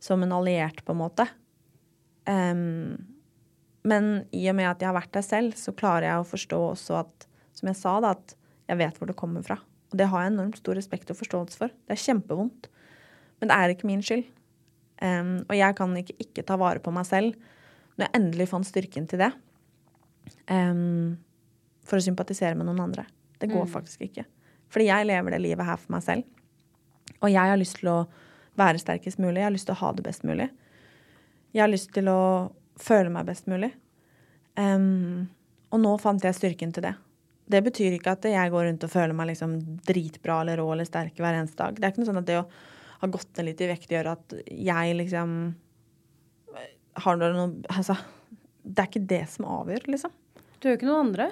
[0.04, 1.26] som en alliert, på en måte.
[2.28, 2.98] Um,
[3.88, 6.60] men i og med at jeg har vært der selv, så klarer jeg å forstå
[6.74, 8.36] også at som jeg sa, da, at
[8.68, 9.60] jeg vet hvor det kommer fra.
[9.92, 11.72] Og det har jeg enormt stor respekt og forståelse for.
[11.86, 12.70] Det er kjempevondt.
[13.40, 14.26] Men det er ikke min skyld.
[15.04, 17.40] Um, og jeg kan ikke ikke ta vare på meg selv
[17.98, 19.32] når jeg endelig fant styrken til det.
[20.50, 21.18] Um,
[21.86, 23.06] for å sympatisere med noen andre.
[23.40, 23.72] Det går Mm.
[23.74, 24.26] faktisk ikke.
[24.70, 26.24] Fordi jeg lever det livet her for meg selv.
[27.22, 28.08] Og jeg har lyst til å
[28.58, 29.38] være sterkest mulig.
[29.42, 30.50] Jeg har lyst til å ha det best mulig.
[31.54, 33.72] Jeg har lyst til å føle meg best mulig.
[34.58, 35.30] Um,
[35.72, 36.96] og nå fant jeg styrken til det.
[37.50, 40.86] Det betyr ikke at jeg går rundt og føler meg liksom dritbra eller rå eller
[40.86, 41.76] sterk hver eneste dag.
[41.76, 42.48] Det er ikke noe sånn at det å
[43.02, 45.56] ha gått ned litt i vekt gjør at jeg liksom
[46.94, 47.96] har noe Altså,
[48.64, 50.12] det er ikke det som avgjør, liksom.
[50.60, 51.32] Du jo ikke noen andre.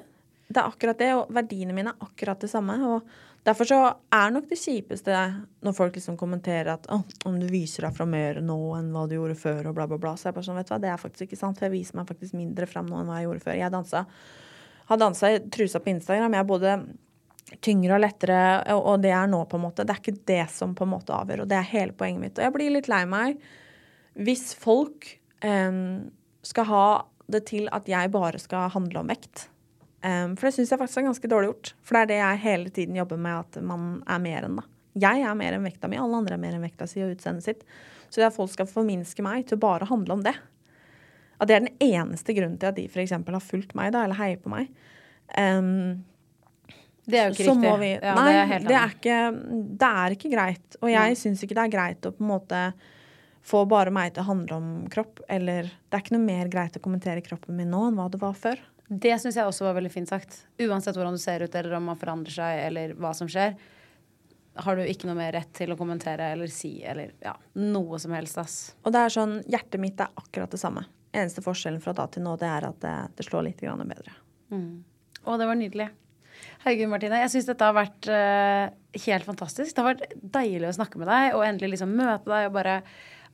[0.51, 2.75] Det er akkurat det, og verdiene mine er akkurat det samme.
[2.83, 3.05] Og
[3.47, 3.77] derfor så
[4.11, 5.19] er nok det kjipeste
[5.63, 9.05] når folk liksom kommenterer at oh, om du viser deg fram mer nå enn hva
[9.07, 10.17] du gjorde før, og bla, bla, bla.
[10.19, 11.59] Så jeg bare sånn, vet du hva, det er faktisk ikke sant.
[11.59, 13.61] For jeg viser meg faktisk mindre fram nå enn hva jeg gjorde før.
[13.61, 14.03] Jeg dansa,
[14.91, 16.35] har dansa i trusa på Instagram.
[16.35, 16.75] Jeg er både
[17.63, 18.41] tyngre og lettere,
[18.75, 19.87] og, og det er nå, på en måte.
[19.87, 22.37] Det er ikke det som på en måte avgjør, og det er hele poenget mitt.
[22.37, 23.41] Og jeg blir litt lei meg
[24.19, 25.07] hvis folk
[25.45, 26.11] em,
[26.45, 26.85] skal ha
[27.31, 29.47] det til at jeg bare skal handle om vekt.
[30.01, 31.73] Um, for det syns jeg faktisk er ganske dårlig gjort.
[31.85, 34.65] For det er det jeg hele tiden jobber med, at man er mer enn, da.
[35.01, 37.45] Jeg er mer enn vekta mi, alle andre er mer enn vekta si og utseendet
[37.45, 37.61] sitt.
[38.09, 40.33] Så det at folk skal forminske meg til å bare handle om det,
[41.41, 43.13] at det er den eneste grunnen til at de f.eks.
[43.15, 44.73] har fulgt meg, da, eller heier på meg.
[45.37, 46.03] Um,
[47.07, 47.77] Det er jo ikke så riktig.
[47.81, 49.21] vi, Ja, nei, det er det er, ikke,
[49.81, 50.81] det er ikke greit.
[50.81, 52.65] Og jeg syns ikke det er greit å på en måte
[53.45, 55.23] få bare meg til å handle om kropp.
[55.31, 58.21] Eller det er ikke noe mer greit å kommentere kroppen min nå enn hva det
[58.21, 58.61] var før.
[58.91, 60.41] Det syns jeg også var veldig fint sagt.
[60.59, 63.55] Uansett hvordan du ser ut, eller om man forandrer seg, eller hva som skjer,
[64.61, 68.11] har du ikke noe mer rett til å kommentere eller si eller ja, noe som
[68.17, 68.57] helst, ass.
[68.83, 70.83] Og det er sånn, hjertet mitt er akkurat det samme.
[71.15, 74.11] Eneste forskjellen fra da til nå, det er at det, det slår litt grann bedre.
[75.23, 75.87] Å, det var nydelig.
[76.65, 77.23] Herregud, Martine.
[77.23, 78.67] Jeg syns dette har vært uh,
[79.05, 79.71] helt fantastisk.
[79.71, 82.75] Det har vært deilig å snakke med deg og endelig liksom møte deg og bare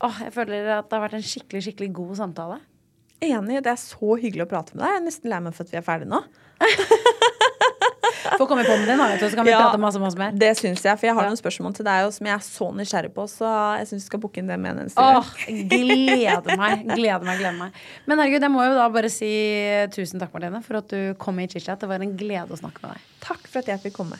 [0.05, 2.59] Åh, jeg føler at det har vært en skikkelig, skikkelig god samtale.
[3.25, 4.91] Enig, det er så hyggelig å prate med deg.
[4.93, 6.19] Jeg er nesten lei meg for at vi er ferdige nå.
[8.37, 10.35] Få komme på med da, så kan vi Ja, prate masse, masse mer.
[10.37, 11.29] Det syns jeg, for jeg har Ja.
[11.31, 13.25] noen spørsmål til deg også, som jeg er så nysgjerrig på.
[13.31, 13.47] Så
[13.79, 15.31] jeg syns vi skal booke inn det med en eneste Åh,
[15.71, 17.71] gleder meg, gleder meg, gleder meg.
[18.05, 19.31] Men herregud, jeg må jo da bare si
[19.95, 21.79] tusen takk, Martine, for at du kom i chit-chat.
[21.79, 23.01] Det var en glede å snakke med deg.
[23.25, 24.19] Takk for at jeg fikk komme.